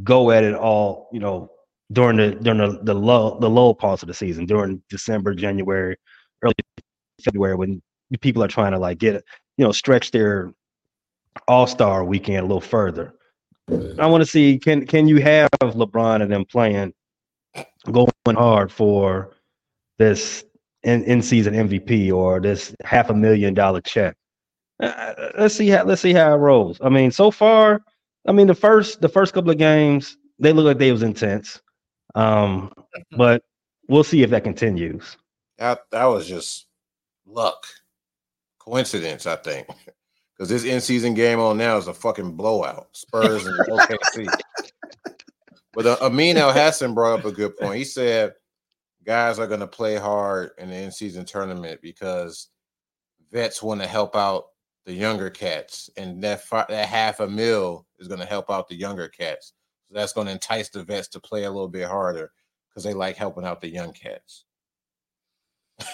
[0.02, 1.50] go at it all, you know,
[1.92, 5.96] during the during the, the low the low parts of the season, during December, January,
[6.42, 6.54] early
[7.22, 7.82] February, when
[8.20, 9.14] people are trying to like get
[9.56, 10.52] you know stretch their
[11.48, 13.14] All Star weekend a little further.
[13.98, 16.92] I want to see can can you have LeBron and them playing
[17.90, 19.36] going hard for
[19.98, 20.44] this
[20.82, 24.16] in, in season MVP or this half a million dollar check.
[24.82, 26.80] Uh, uh, let's see how let's see how it rolls.
[26.82, 27.82] I mean, so far,
[28.26, 31.60] I mean the first the first couple of games they look like they was intense,
[32.14, 32.72] um,
[33.16, 33.42] but
[33.88, 35.16] we'll see if that continues.
[35.58, 36.66] That that was just
[37.26, 37.66] luck,
[38.58, 39.66] coincidence, I think,
[40.36, 42.88] because this in season game on now is a fucking blowout.
[42.92, 44.26] Spurs and OKC.
[45.72, 47.78] But uh, Amin Elhassan brought up a good point.
[47.78, 48.34] He said
[49.04, 52.48] guys are going to play hard in the in season tournament because
[53.32, 54.46] vets want to help out
[54.86, 58.74] the younger cats, and that that half a mil is going to help out the
[58.74, 59.52] younger cats.
[59.88, 62.32] So that's going to entice the vets to play a little bit harder
[62.68, 64.44] because they like helping out the young cats.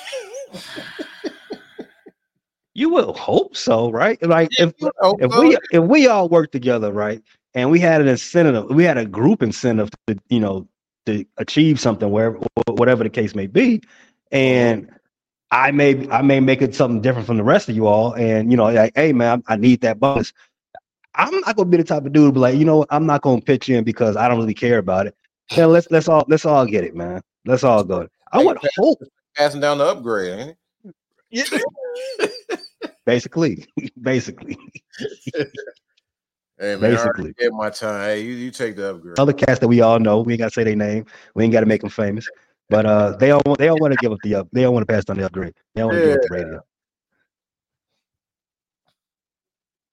[2.74, 4.22] you will hope so, right?
[4.22, 7.22] Like if if we if we all work together, right,
[7.54, 10.68] and we had an incentive, we had a group incentive to you know
[11.06, 14.36] to achieve something, wherever whatever the case may be, mm-hmm.
[14.36, 14.90] and
[15.50, 18.50] I may I may make it something different from the rest of you all, and
[18.50, 20.32] you know, like, hey man, I need that bonus.
[21.14, 23.22] I'm not gonna be the type of dude to be like, you know, I'm not
[23.22, 25.16] gonna pitch in because I don't really care about it.
[25.52, 27.22] Yeah, let's let's all let's all get it, man.
[27.44, 28.08] Let's all go.
[28.32, 28.98] I would hope
[29.36, 30.56] passing down the upgrade, ain't it?
[31.30, 32.28] Yeah.
[33.04, 33.66] basically,
[34.02, 34.58] basically.
[36.58, 38.00] Hey man, basically, get my time.
[38.00, 39.18] Hey, you, you take the upgrade.
[39.18, 41.06] Other cats that we all know, we ain't gotta say their name.
[41.34, 42.28] We ain't gotta make them famous.
[42.68, 44.48] But uh, they all they all want to give up the up.
[44.52, 45.54] They all want to pass on the upgrade.
[45.74, 46.06] They don't want to yeah.
[46.06, 46.60] give up the radio.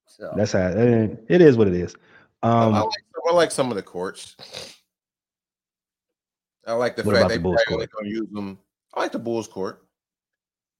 [0.08, 1.58] So that's how it, it is.
[1.58, 1.96] What it is.
[2.42, 2.90] Um, I, like,
[3.30, 4.36] I like some of the courts.
[6.66, 8.58] I like the fact they the only gonna use them.
[8.94, 9.86] I like the Bulls court.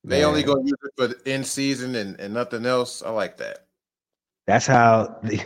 [0.04, 0.30] They Man.
[0.30, 3.02] only gonna use it for the in season and, and nothing else.
[3.02, 3.66] I like that.
[4.46, 5.38] That's how the,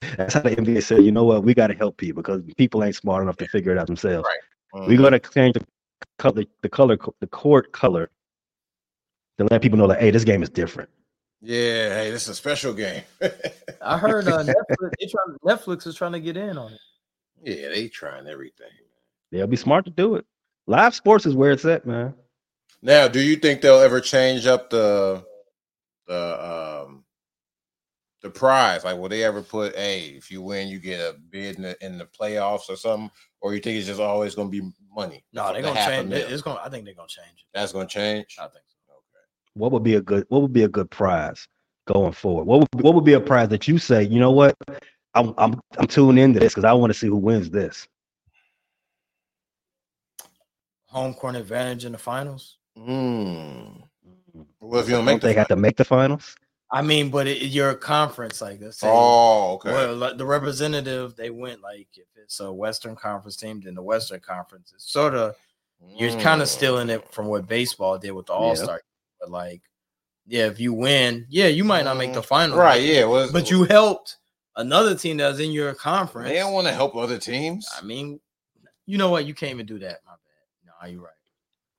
[0.16, 2.84] that's how the NBA said, you know what, we got to help people because people
[2.84, 4.26] ain't smart enough to figure it out themselves.
[4.26, 4.80] Right.
[4.80, 4.90] Mm-hmm.
[4.90, 5.66] We're gonna change the
[6.18, 8.10] color, the color, the court color
[9.38, 10.90] to let people know that hey, this game is different.
[11.40, 13.02] Yeah, hey, this is a special game.
[13.82, 16.80] I heard uh, Netflix, trying, Netflix is trying to get in on it.
[17.42, 18.70] Yeah, they trying everything.
[19.30, 20.24] They'll be smart to do it.
[20.66, 22.14] Live sports is where it's at, man.
[22.80, 25.24] Now, do you think they'll ever change up the
[26.06, 27.04] the um
[28.22, 28.84] the prize?
[28.84, 31.84] Like, will they ever put, hey, if you win, you get a bid in the,
[31.84, 33.10] in the playoffs or something?
[33.44, 34.66] Or you think it's just always going to be
[34.96, 35.22] money?
[35.34, 36.10] No, they're going to change.
[36.14, 36.56] It's going.
[36.64, 37.44] I think they're going to change it.
[37.52, 38.36] That's going to change.
[38.38, 38.94] I think so.
[38.94, 39.24] Okay.
[39.52, 40.24] What would be a good?
[40.30, 41.46] What would be a good prize
[41.86, 42.44] going forward?
[42.44, 44.02] What would what would be a prize that you say?
[44.02, 44.56] You know what?
[45.12, 47.86] I'm I'm I'm tuning into this because I want to see who wins this.
[50.86, 52.56] Home court advantage in the finals.
[52.78, 53.82] Mm.
[54.58, 56.34] Well, if you don't make, don't they have to make the finals.
[56.74, 58.80] I mean, but it, you're a conference like this.
[58.82, 59.70] Oh, okay.
[59.70, 63.82] Well, like the representative, they went like if it's a Western Conference team, then the
[63.82, 65.36] Western Conference is sort of
[65.96, 66.20] you're mm.
[66.20, 68.74] kind of stealing it from what baseball did with the All Star.
[68.74, 68.80] Yeah.
[69.20, 69.62] But like,
[70.26, 72.26] yeah, if you win, yeah, you might not make the mm.
[72.26, 72.82] final, right?
[72.82, 74.16] Yeah, well, but you helped
[74.56, 76.28] another team that's in your conference.
[76.28, 77.68] They don't want to help other teams.
[77.78, 78.18] I mean,
[78.84, 79.26] you know what?
[79.26, 80.00] You can't even do that.
[80.04, 80.88] My bad.
[80.88, 81.13] No, you're right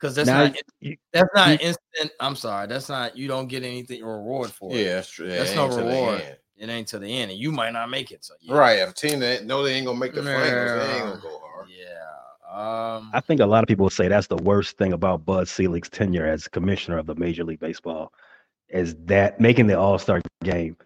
[0.06, 2.12] because that's now, not you, that's not you, instant.
[2.20, 4.78] I'm sorry, that's not you don't get anything reward for it.
[4.78, 5.28] Yeah, that's true.
[5.28, 6.38] That's no reward.
[6.58, 8.24] It ain't to the end, and you might not make it.
[8.24, 8.56] So yeah.
[8.56, 11.22] right, if a team that know they ain't gonna make the finals, they ain't gonna
[11.22, 11.68] go hard.
[11.70, 12.98] Yeah.
[12.98, 15.48] Um, I think a lot of people would say that's the worst thing about Bud
[15.48, 18.14] Selig's tenure as commissioner of the Major League Baseball,
[18.70, 20.78] is that making the All Star game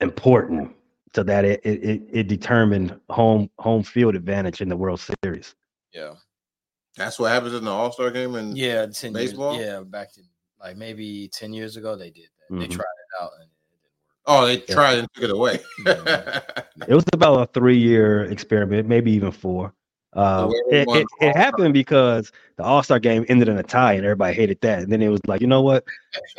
[0.00, 0.74] important
[1.14, 5.54] so that it, it it determined home home field advantage in the World Series.
[5.92, 6.14] Yeah.
[6.96, 9.54] That's what happens in the All Star game and yeah, 10 baseball.
[9.54, 10.20] Years, yeah, back to
[10.60, 12.54] like maybe ten years ago they did that.
[12.54, 12.60] Mm-hmm.
[12.60, 14.22] They tried it out and it didn't work.
[14.26, 14.74] Oh, they yeah.
[14.74, 15.60] tried and took it away.
[16.88, 19.72] it was about a three-year experiment, maybe even four.
[20.12, 24.04] Um, it, it, it, happened because the All Star game ended in a tie, and
[24.04, 24.80] everybody hated that.
[24.80, 25.84] And then it was like, you know what?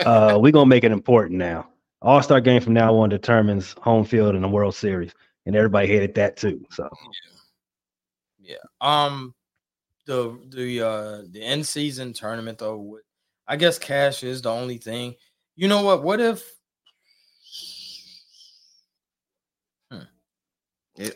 [0.06, 1.70] Uh, we're gonna make it important now.
[2.02, 5.14] All Star game from now on determines home field in the World Series,
[5.46, 6.66] and everybody hated that too.
[6.70, 6.90] So,
[8.42, 8.56] yeah.
[8.56, 9.06] yeah.
[9.06, 9.34] Um,
[10.06, 13.00] the the uh the end season tournament though,
[13.48, 15.16] I guess cash is the only thing.
[15.56, 16.04] You know what?
[16.04, 16.44] What if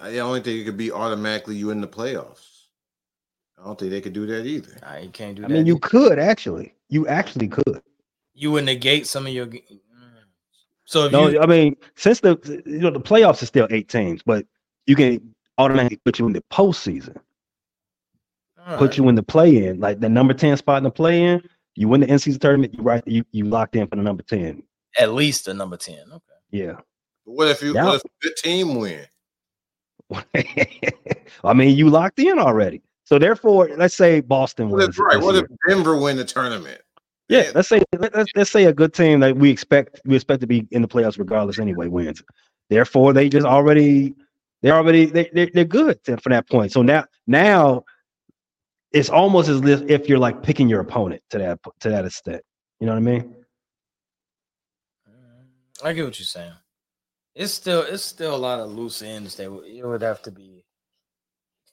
[0.01, 2.63] I don't think it could be automatically you in the playoffs.
[3.59, 4.77] I don't think they could do that either.
[4.81, 5.53] Nah, you can't do I that.
[5.53, 6.73] mean, you could actually.
[6.89, 7.81] You actually could.
[8.33, 9.47] you would negate some of your.
[9.47, 9.61] Mm.
[10.85, 13.87] So if No, you, I mean, since the you know the playoffs is still eight
[13.89, 14.45] teams, but
[14.87, 17.17] you can automatically put you in the postseason,
[18.77, 21.41] put you in the play in, like the number ten spot in the play in.
[21.75, 24.23] You win the in season tournament, you right, you you locked in for the number
[24.23, 24.63] ten.
[24.99, 25.99] at least the number ten.
[26.09, 26.23] Okay.
[26.51, 26.73] Yeah.
[27.25, 27.85] But what if you Yeah.
[27.85, 29.05] what if a good team win?
[31.43, 32.81] I mean, you locked in already.
[33.03, 34.99] So therefore, let's say Boston What if, wins.
[34.99, 35.45] right, what year.
[35.49, 36.81] if Denver win the tournament?
[37.27, 40.41] Yeah, let's say let, let's, let's say a good team that we expect we expect
[40.41, 42.21] to be in the playoffs regardless anyway wins.
[42.69, 44.13] Therefore, they just already
[44.61, 46.71] they're already they they're, they're good to- from that point.
[46.71, 47.83] So now now
[48.95, 52.41] it's almost as if if you're like picking your opponent to that to that extent.
[52.79, 53.35] You know what I mean?
[55.83, 56.53] I get what you're saying.
[57.35, 60.31] It's still it's still a lot of loose ends that would- it would have to
[60.31, 60.63] be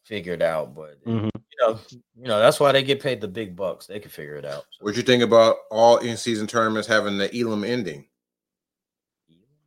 [0.04, 1.30] figured out, but Mhm.
[1.34, 1.78] you know,
[2.16, 3.86] you know that's why they get paid the big bucks.
[3.86, 4.64] They can figure it out.
[4.72, 8.08] So, What you think about all in season tournaments having the Elam ending?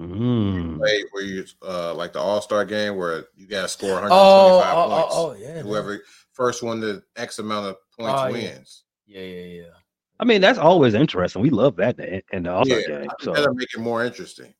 [0.01, 0.77] Mm.
[0.77, 4.11] Play where you uh like the All Star game where you got to score 125
[4.11, 5.15] oh, oh, oh, points.
[5.15, 5.65] oh, yeah, man.
[5.65, 6.03] Whoever
[6.35, 8.83] first one to X amount of points Oh, wins.
[9.07, 9.69] yeah, yeah, yeah.
[10.19, 11.41] I mean, that's always interesting.
[11.41, 13.09] We love that in in the All Star Yeah, game.
[13.21, 14.53] So, That'll make it more interesting.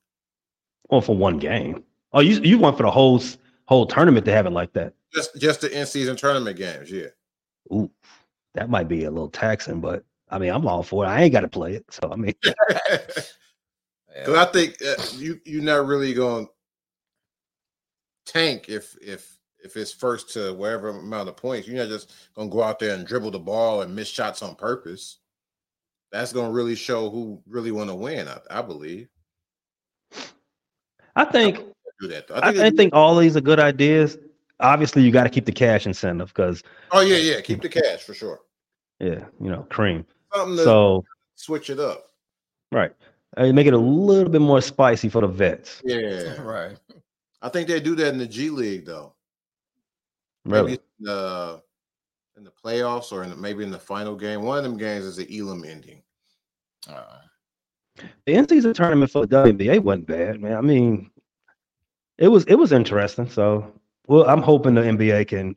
[0.90, 1.84] well, for one game.
[2.14, 3.22] Oh, you you want for the whole
[3.66, 4.94] whole tournament to have it like that?
[5.14, 7.08] Just just the in season tournament games, yeah.
[7.72, 7.90] Ooh,
[8.54, 11.08] that might be a little taxing, but I mean, I'm all for it.
[11.08, 12.34] I ain't got to play it, so I mean,
[14.16, 16.52] Because I think uh, you you're not really going to
[18.32, 21.68] tank if if if it's first to whatever amount of points.
[21.68, 24.42] You're not just going to go out there and dribble the ball and miss shots
[24.44, 25.18] on purpose.
[26.12, 28.28] That's going to really show who really want to win.
[28.28, 29.10] I, I believe.
[31.16, 31.58] I think
[32.00, 32.28] Do that.
[32.28, 32.40] Though.
[32.42, 34.18] I, they I do- think all these are good ideas.
[34.60, 37.42] Obviously, you got to keep the cash incentive because, Oh yeah, yeah.
[37.42, 38.40] Keep the cash for sure.
[39.00, 40.06] yeah, you know, cream.
[40.34, 41.04] Something to So,
[41.36, 42.12] switch it up.
[42.72, 42.94] right,
[43.36, 45.82] uh, make it a little bit more spicy for the vets.
[45.84, 46.78] Yeah, right.
[47.42, 49.15] I think they do that in the G League though.
[50.46, 51.62] Really, Maybe in the
[52.38, 54.42] in the playoffs or in the, maybe in the final game.
[54.42, 56.02] One of them games is the Elam ending.
[56.88, 57.20] Uh,
[58.26, 60.56] the in season tournament for the WNBA wasn't bad, man.
[60.58, 61.10] I mean,
[62.18, 63.30] it was it was interesting.
[63.30, 63.74] So,
[64.08, 65.56] well, I'm hoping the NBA can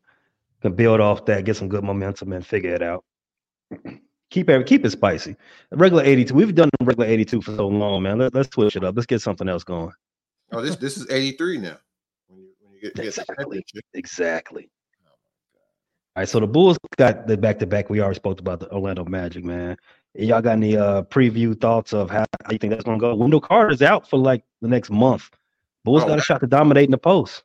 [0.63, 3.05] can build off that, get some good momentum, and figure it out.
[4.31, 5.37] Keep it keep it spicy.
[5.73, 6.35] Regular 82.
[6.35, 8.19] We've done regular 82 for so long, man.
[8.19, 8.95] Let, let's switch it up.
[8.95, 9.91] Let's get something else going.
[10.53, 11.79] Oh, this this is 83 now.
[12.27, 13.37] When you when you get, get Exactly.
[13.37, 13.85] championship.
[13.95, 14.71] Exactly.
[16.19, 17.91] All right, so the Bulls got the back to back.
[17.91, 19.77] We already spoke about the Orlando Magic, man.
[20.15, 23.15] Y'all got any uh preview thoughts of how, how you think that's gonna go?
[23.15, 25.31] Wendell Carter's out for like the next month.
[25.85, 27.45] Bulls Oh, got a shot to dominate in the post.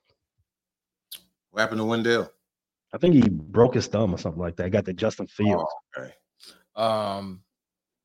[1.51, 2.32] What happened to Wendell?
[2.91, 4.71] I think he broke his thumb or something like that.
[4.71, 5.71] Got the Justin Fields.
[5.95, 6.13] Oh, okay.
[6.76, 7.43] um,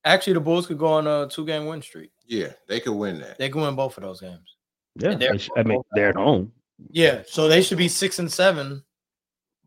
[0.04, 2.10] actually, the Bulls could go on a two game win streak.
[2.26, 3.38] Yeah, they could win that.
[3.38, 4.56] They could win both of those games.
[4.96, 6.52] yeah, they're they sh- I mean they're at home.
[6.90, 8.84] Yeah, so they should be six and seven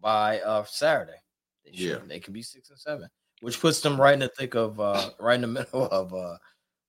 [0.01, 1.19] by uh Saturday.
[1.65, 1.97] They should, Yeah.
[2.07, 3.07] they could be six and seven,
[3.41, 6.37] which puts them right in the thick of uh right in the middle of uh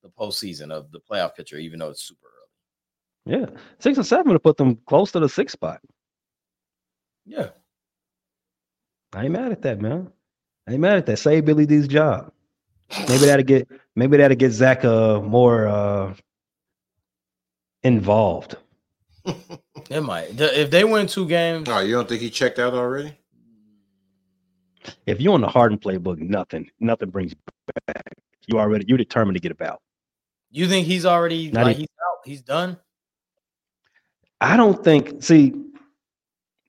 [0.03, 3.41] the postseason of the playoff picture, even though it's super early.
[3.41, 3.47] Yeah,
[3.79, 5.81] six and seven to put them close to the sixth spot.
[7.25, 7.51] Yeah,
[9.13, 10.11] I ain't mad at that, man.
[10.67, 11.19] I ain't mad at that.
[11.19, 12.33] Save Billy D's job.
[13.09, 16.15] Maybe that'll get maybe that'll get Zach uh more uh
[17.83, 18.57] involved.
[19.91, 20.41] it might.
[20.41, 23.16] If they win two games, Oh, you don't think he checked out already?
[25.07, 27.35] If you're on the Harden playbook, nothing, nothing brings
[27.87, 28.03] back.
[28.49, 29.80] You already you're determined to get about.
[30.51, 32.78] you think he's already Not like even- he's out, he's done?
[34.41, 35.22] I don't think.
[35.22, 35.55] See,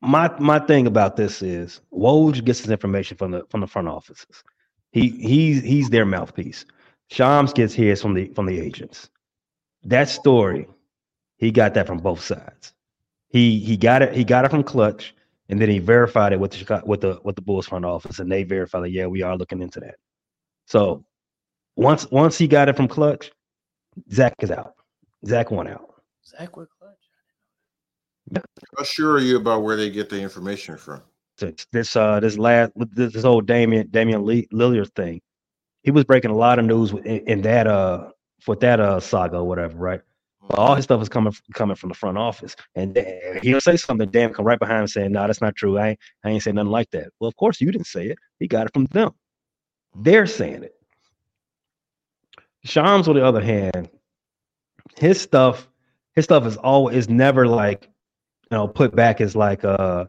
[0.02, 3.88] my my thing about this is Woj gets his information from the from the front
[3.88, 4.44] offices.
[4.92, 6.66] He he's he's their mouthpiece.
[7.10, 9.10] Shams gets his from the from the agents.
[9.84, 10.68] That story,
[11.38, 12.74] he got that from both sides.
[13.34, 15.16] He he got it he got it from Klutch,
[15.50, 18.20] and then he verified it with the Chicago, with the with the Bulls front office,
[18.20, 19.96] and they verified that yeah we are looking into that.
[20.68, 21.04] So
[21.76, 23.32] once once he got it from Klutch,
[24.12, 24.76] Zach is out.
[25.26, 25.96] Zach went out.
[26.24, 28.44] Zach with Klutch.
[28.78, 31.02] How sure are you about where they get the information from?
[31.40, 35.20] this this uh this last this, this old Damian Damian Lee, Lillard thing.
[35.82, 38.12] He was breaking a lot of news with- in, in that uh
[38.42, 40.02] for that uh saga or whatever, right?
[40.52, 42.98] All his stuff is coming coming from the front office, and
[43.42, 44.10] he'll say something.
[44.10, 45.78] Damn, come right behind him saying, "No, nah, that's not true.
[45.78, 48.18] I ain't, I ain't saying nothing like that." Well, of course you didn't say it.
[48.40, 49.12] He got it from them.
[49.96, 50.76] They're saying it.
[52.66, 53.90] Shams, on the other hand,
[54.98, 55.68] his stuff,
[56.16, 57.90] his stuff is always is never like
[58.52, 60.06] you know put back as like uh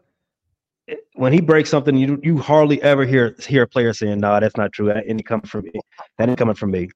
[1.15, 4.39] when he breaks something, you you hardly ever hear hear a player saying, "No, nah,
[4.39, 4.87] that's not true.
[4.87, 5.71] That ain't coming from me.
[6.17, 6.89] That ain't coming from me."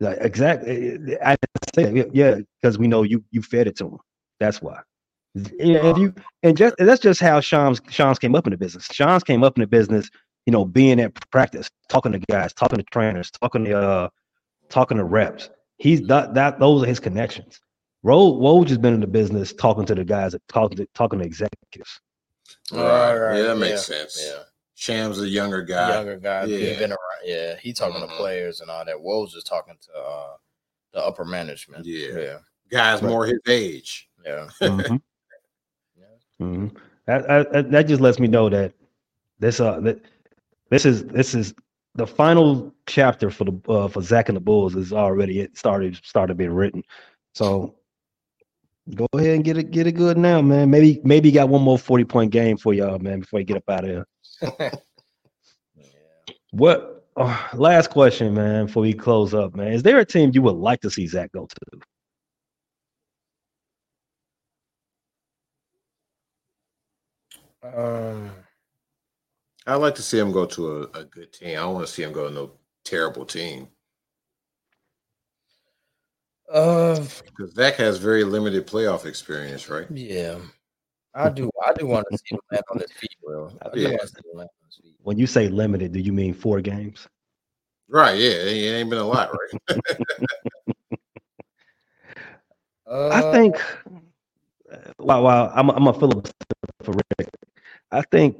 [0.00, 1.16] Like, exactly.
[1.24, 1.36] I
[1.74, 3.98] say, yeah, because we know you you fed it to him.
[4.38, 4.80] That's why.
[5.34, 8.86] Yeah, if you and just that's just how Shams Shams came up in the business.
[8.86, 10.08] Shams came up in the business,
[10.46, 14.08] you know, being at practice, talking to guys, talking to trainers, talking to uh,
[14.68, 15.50] talking to reps.
[15.78, 17.60] He's that that those are his connections.
[18.02, 21.24] Ro Woj has been in the business talking to the guys, talking to talking to
[21.24, 22.00] executives.
[22.72, 23.16] Right.
[23.16, 23.36] right.
[23.38, 23.96] Yeah, that makes yeah.
[23.96, 24.24] sense.
[24.24, 24.42] Yeah.
[24.78, 25.92] Sham's a younger guy.
[25.92, 26.44] Younger guy.
[26.44, 26.56] Yeah.
[26.58, 27.24] He been around.
[27.24, 27.56] Yeah.
[27.56, 28.10] He talking mm-hmm.
[28.10, 28.94] to players and all that.
[28.94, 30.34] Woj is talking to uh,
[30.92, 31.84] the upper management.
[31.84, 32.16] Yeah.
[32.16, 32.38] Yeah.
[32.70, 34.08] Guys more his age.
[34.24, 34.48] Yeah.
[34.60, 34.96] Mm-hmm.
[35.98, 36.46] yeah.
[36.46, 36.76] Mm-hmm.
[37.06, 38.72] That, that, that just lets me know that
[39.40, 40.00] this uh that
[40.70, 41.54] this is this is
[41.96, 45.98] the final chapter for the uh, for Zach and the Bulls is already it started
[46.04, 46.84] started being written.
[47.34, 47.74] So
[48.94, 50.70] Go ahead and get it, get it good now, man.
[50.70, 53.58] Maybe, maybe you got one more 40 point game for y'all, man, before you get
[53.58, 54.06] up out of here.
[54.42, 54.70] Yeah.
[56.50, 59.72] What oh, last question, man, before we close up, man?
[59.72, 61.80] Is there a team you would like to see Zach go to?
[67.62, 68.30] Um,
[69.66, 71.50] I'd like to see him go to a, a good team.
[71.50, 72.52] I don't want to see him go to no
[72.84, 73.68] terrible team.
[76.50, 79.86] Uh, because Zach has very limited playoff experience, right?
[79.90, 80.38] Yeah,
[81.14, 81.50] I do.
[81.66, 83.50] I do want to see him land on his feet, bro.
[83.74, 83.96] Yeah.
[85.02, 87.08] When you say limited, do you mean four games?
[87.88, 88.18] Right.
[88.18, 89.80] Yeah, it ain't been a lot, right?
[92.86, 93.56] uh, I think.
[94.98, 95.52] Wow, wow.
[95.54, 96.28] I'm I'm a Philip
[96.82, 97.30] for Rick.
[97.90, 98.36] I think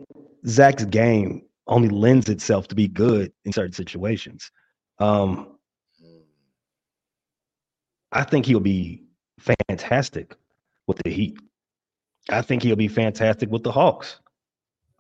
[0.47, 4.51] Zach's game only lends itself to be good in certain situations.
[4.99, 5.59] Um,
[8.13, 9.05] I think he'll be
[9.39, 10.35] fantastic
[10.87, 11.39] with the Heat.
[12.29, 14.21] I think he'll be fantastic with the Hawks.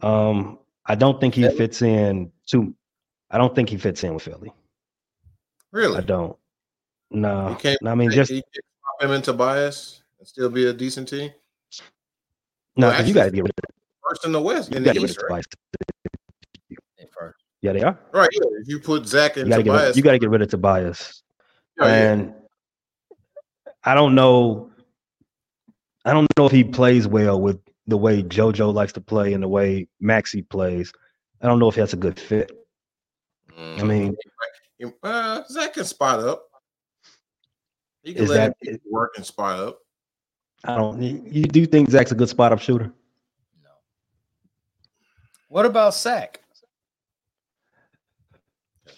[0.02, 2.74] Um, I don't think he fits in to.
[3.30, 4.52] I don't think he fits in with Philly.
[5.72, 5.98] Really?
[5.98, 6.36] I don't.
[7.10, 7.58] No.
[7.84, 8.42] I mean, just him
[9.00, 11.30] into Tobias and still be a decent team.
[12.76, 13.74] No, well, you got to get rid of
[14.08, 14.72] first in the West.
[14.72, 15.44] In the East, right?
[17.60, 17.98] Yeah, they are.
[18.12, 18.28] Right.
[18.32, 18.48] Yeah.
[18.60, 21.24] If you put Zach and you Tobias, you got to get rid of Tobias.
[21.80, 22.32] Oh, and
[23.10, 23.16] yeah.
[23.82, 24.70] I don't know.
[26.08, 29.42] I don't know if he plays well with the way JoJo likes to play and
[29.42, 30.90] the way Maxey plays.
[31.42, 32.50] I don't know if that's a good fit.
[33.58, 33.78] Mm.
[33.78, 34.16] I mean,
[35.02, 36.44] uh, Zach can spot up.
[38.02, 39.80] He can let that, him work and spot up.
[40.64, 41.02] I don't.
[41.02, 42.90] You do think Zach's a good spot up shooter?
[43.62, 43.70] No.
[45.48, 46.40] What about Sack?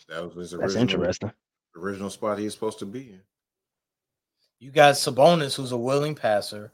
[0.08, 1.32] That was his original, That's interesting.
[1.76, 3.20] Original spot he was supposed to be in.
[4.60, 6.70] You got Sabonis, who's a willing passer.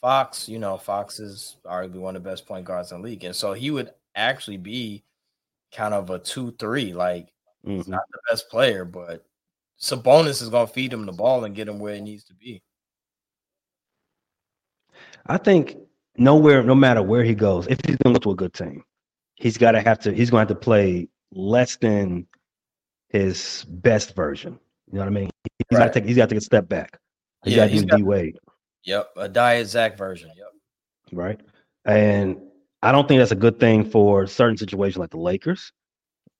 [0.00, 3.24] Fox, you know, Fox is arguably one of the best point guards in the league.
[3.24, 5.04] And so he would actually be
[5.72, 6.94] kind of a two-three.
[6.94, 7.26] Like
[7.64, 7.76] mm-hmm.
[7.76, 9.24] he's not the best player, but
[9.80, 12.62] Sabonis is gonna feed him the ball and get him where it needs to be.
[15.26, 15.76] I think
[16.16, 18.82] nowhere, no matter where he goes, if he's gonna go to a good team,
[19.36, 22.26] he's gotta have to, he's gonna have to play less than
[23.10, 24.58] his best version.
[24.90, 25.30] You know what I mean?
[25.44, 25.86] He's right.
[25.86, 26.98] gotta take he's gotta take a step back.
[27.44, 28.38] He yeah, got to do D Wade.
[28.84, 30.30] Yep, a diet Zach version.
[30.36, 30.48] Yep.
[31.12, 31.40] Right,
[31.84, 32.38] and
[32.82, 35.72] I don't think that's a good thing for certain situations like the Lakers,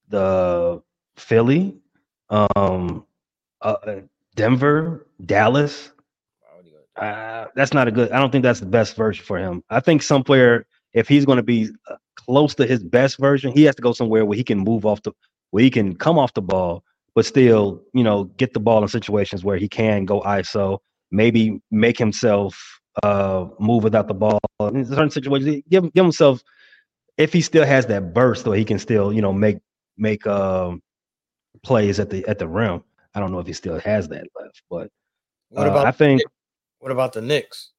[0.08, 0.82] the
[1.16, 1.76] Philly,
[2.30, 3.04] um,
[3.60, 4.00] uh, uh
[4.36, 5.92] Denver, Dallas.
[6.96, 8.10] Uh, that's not a good.
[8.12, 9.62] I don't think that's the best version for him.
[9.70, 13.62] I think somewhere, if he's going to be uh, close to his best version, he
[13.64, 15.12] has to go somewhere where he can move off the,
[15.50, 16.84] where he can come off the ball,
[17.14, 20.78] but still, you know, get the ball in situations where he can go ISO
[21.10, 25.62] maybe make himself uh, move without the ball in certain situations.
[25.68, 26.42] Give give himself
[27.18, 29.58] if he still has that burst, or he can still you know make
[29.96, 30.72] make uh,
[31.62, 32.82] plays at the at the rim.
[33.14, 34.90] I don't know if he still has that left, but
[35.50, 36.22] what uh, about I think.
[36.78, 37.72] What about the Knicks?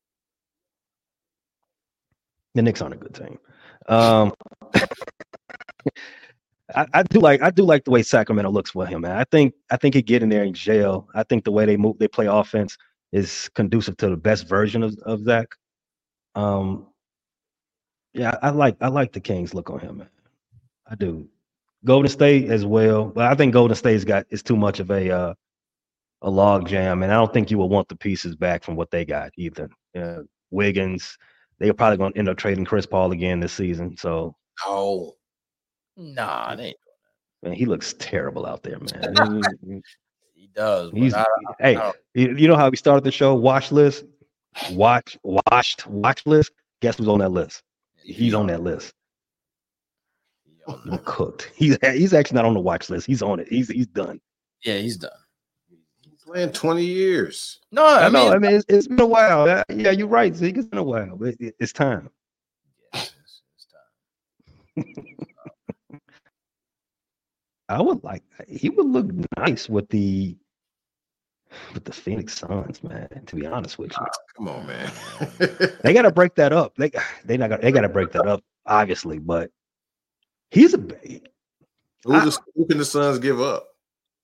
[2.54, 3.40] The Knicks aren't a good team.
[3.88, 4.34] Um,
[6.76, 9.18] I, I, do like I do like the way Sacramento looks for him, man.
[9.18, 11.08] I think I think he get in there in jail.
[11.16, 12.78] I think the way they move, they play offense
[13.12, 15.48] is conducive to the best version of, of Zach.
[16.36, 16.88] Um,
[18.14, 20.10] yeah, I like I like the Kings look on him, man.
[20.90, 21.28] I do.
[21.84, 25.10] Golden State as well, but I think Golden State's got is too much of a
[25.10, 25.34] uh,
[26.22, 28.92] a log jam, and I don't think you will want the pieces back from what
[28.92, 29.70] they got either.
[29.98, 30.20] Uh,
[30.52, 31.18] Wiggins,
[31.60, 33.98] they're probably going to end up trading Chris Paul again this season.
[33.98, 34.36] So,
[34.66, 35.16] oh,
[35.98, 36.76] nah, they
[37.42, 39.82] man, he looks terrible out there, man
[40.48, 40.92] does.
[40.94, 41.26] He's I,
[41.60, 43.34] hey, you know how we started the show?
[43.36, 44.06] Watch list,
[44.72, 46.52] watch, watched, watch list.
[46.82, 47.64] Guess who's on that list?
[48.04, 48.94] He's on that list.
[51.06, 51.52] cooked.
[51.56, 53.06] He's he's actually not on the watch list.
[53.08, 53.48] He's on it.
[53.48, 54.20] He's he's done.
[54.64, 55.12] Yeah, he's done.
[55.70, 57.60] He's playing 20 years.
[57.72, 58.34] No, I, I mean, know.
[58.34, 59.48] I mean, it's, it's been a while.
[59.50, 60.58] Uh, Yeah, you're right, Zeke.
[60.58, 62.10] It's been a while, but it, it's time.
[62.94, 65.06] Yes, it's- it's time.
[67.72, 68.24] I would like.
[68.48, 69.08] He would look
[69.38, 70.36] nice with the
[71.74, 73.08] with the Phoenix Suns, man.
[73.26, 74.08] To be honest with you, ah,
[74.38, 74.92] Come on, man.
[75.84, 76.76] they got to break that up.
[76.76, 76.92] They
[77.26, 79.20] they not gonna, they got to break that up, obviously.
[79.20, 79.50] But
[80.50, 80.78] he's a.
[80.78, 80.88] who,
[82.06, 83.68] the, who can the Suns give up?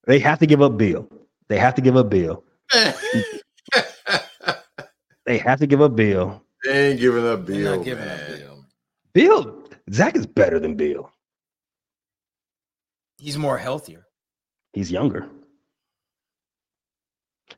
[0.06, 1.08] They have to give up Beal.
[1.48, 2.44] They have to give up Beal.
[5.26, 6.42] They have to give up Beal.
[6.64, 7.76] they ain't giving up They're Beal.
[7.76, 8.20] not giving man.
[8.20, 8.28] up
[9.14, 9.44] Beal.
[9.44, 11.12] Beal Zach is better than Beal.
[13.18, 14.06] He's more healthier.
[14.74, 15.28] He's younger.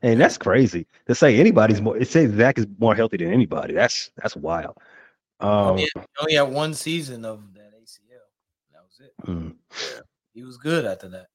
[0.02, 1.96] And that's crazy to say anybody's more.
[1.96, 3.74] It says Zach is more healthy than anybody.
[3.74, 4.78] That's that's wild.
[5.40, 5.88] Um, He
[6.20, 8.20] only had one season of that ACL.
[8.72, 9.14] That was it.
[9.26, 9.54] mm,
[10.32, 11.26] He was good after that.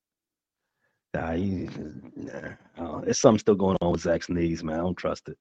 [1.13, 1.69] nah, he,
[2.15, 4.75] nah, uh, there's something still going on with Zach's knees, man.
[4.79, 5.37] I don't trust it.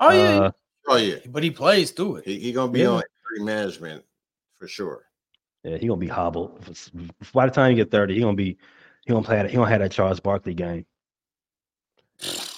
[0.00, 0.50] Oh yeah, Uh,
[0.88, 2.26] Oh yeah, but he plays through it.
[2.26, 2.88] he, he gonna be Yeah.
[2.90, 3.02] on
[3.34, 4.04] injury management
[4.58, 5.05] for sure.
[5.66, 6.64] Yeah, he gonna be hobbled.
[7.32, 8.56] By the time you get 30, he gonna be
[9.04, 9.46] he gonna play.
[9.48, 10.86] He gonna have that Charles Barkley game.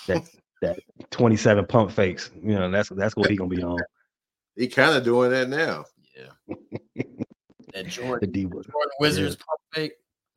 [0.07, 0.29] That
[0.63, 0.79] that
[1.11, 2.31] 27 pump fakes.
[2.43, 3.79] You know, that's that's what he gonna be on.
[4.57, 5.87] He kind of doing that now.
[6.15, 6.57] Yeah.
[7.73, 9.93] that The Jordan, D Jordan Wizards pump fake.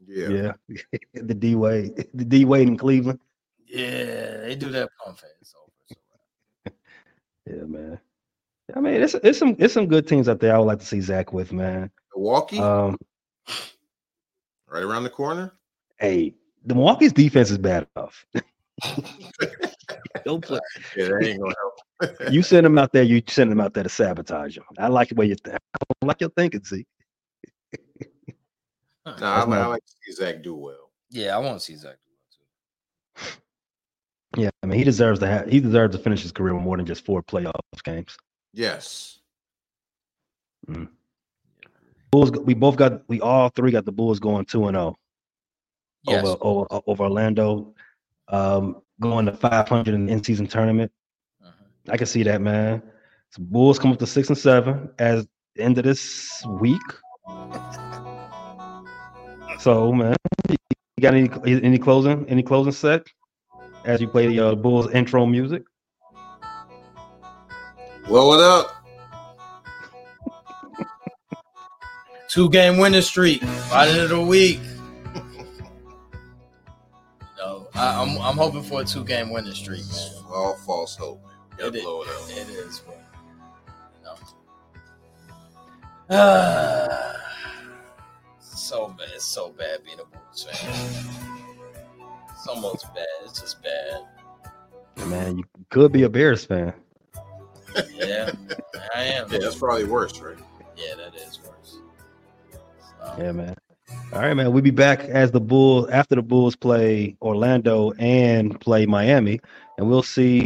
[0.07, 0.29] Yeah.
[0.29, 0.79] yeah,
[1.13, 3.19] the D Wade, the D Wade in Cleveland.
[3.67, 5.29] Yeah, they do that pump fake.
[5.41, 5.53] It's.
[5.89, 5.97] It's
[6.69, 6.77] over.
[7.47, 7.99] Yeah, man.
[8.73, 10.55] I mean, it's it's some it's some good teams out there.
[10.55, 11.91] I would like to see Zach with, man.
[12.15, 12.97] Milwaukee, Um,
[14.67, 15.53] right around the corner.
[15.99, 16.33] hey,
[16.65, 18.25] the Milwaukee's defense is bad enough.
[20.25, 20.59] Don't play.
[20.97, 22.33] Yeah, that ain't gonna help.
[22.33, 23.03] You send them out there.
[23.03, 24.65] You send them out there to sabotage them.
[24.77, 25.55] I like the way you think.
[25.55, 26.63] I don't like your thinking.
[26.63, 26.85] See,
[29.05, 30.91] No, I, like- my- I like to see Zach do well.
[31.09, 32.11] Yeah, I want to see Zach do
[33.17, 33.25] that
[34.35, 34.41] too.
[34.43, 35.49] yeah, I mean, he deserves to have.
[35.49, 37.53] He deserves to finish his career with more than just four playoff
[37.83, 38.17] games.
[38.53, 39.19] Yes.
[42.11, 42.31] Bulls.
[42.31, 43.07] We both got.
[43.07, 44.95] We all three got the Bulls going two and zero
[46.03, 46.23] Yes.
[46.25, 47.73] over, over over Orlando.
[48.27, 50.91] Um, going to five hundred in the in season tournament.
[51.43, 51.91] Mhm.
[51.93, 52.81] I can see that, man.
[53.31, 56.81] So Bulls come up to six and seven as the end of this week.
[59.59, 60.15] So, man,
[60.49, 60.57] you
[61.01, 63.05] got any any closing any closing set
[63.85, 65.61] as you play the uh, Bulls intro music?
[68.09, 68.80] Well, what up?
[72.31, 74.61] Two game winning streak by the end of the week.
[77.37, 80.11] no, I, I'm I'm hoping for a two game winning streak, man.
[80.29, 81.21] All false hope.
[81.57, 81.83] Gotta It is.
[81.83, 82.29] blow it up.
[82.29, 82.97] It is, but
[83.97, 84.15] you know.
[86.09, 87.17] Ah,
[88.39, 90.71] so bad, it's so bad being a Bulls fan.
[92.31, 93.05] It's almost bad.
[93.25, 94.05] It's just bad.
[95.09, 96.73] Man, you could be a Bears fan.
[97.93, 98.31] Yeah,
[98.95, 99.29] I am.
[99.29, 100.37] Yeah, that's probably worse, right?
[100.77, 101.50] Yeah, that is worse.
[103.17, 103.55] Yeah, man.
[104.13, 104.51] All right, man.
[104.51, 109.39] We'll be back as the Bulls after the Bulls play Orlando and play Miami,
[109.77, 110.45] and we'll see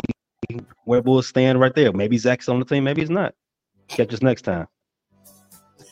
[0.86, 1.92] where Bulls stand right there.
[1.92, 3.34] Maybe Zach's on the team, maybe he's not.
[3.88, 4.68] Catch us next time.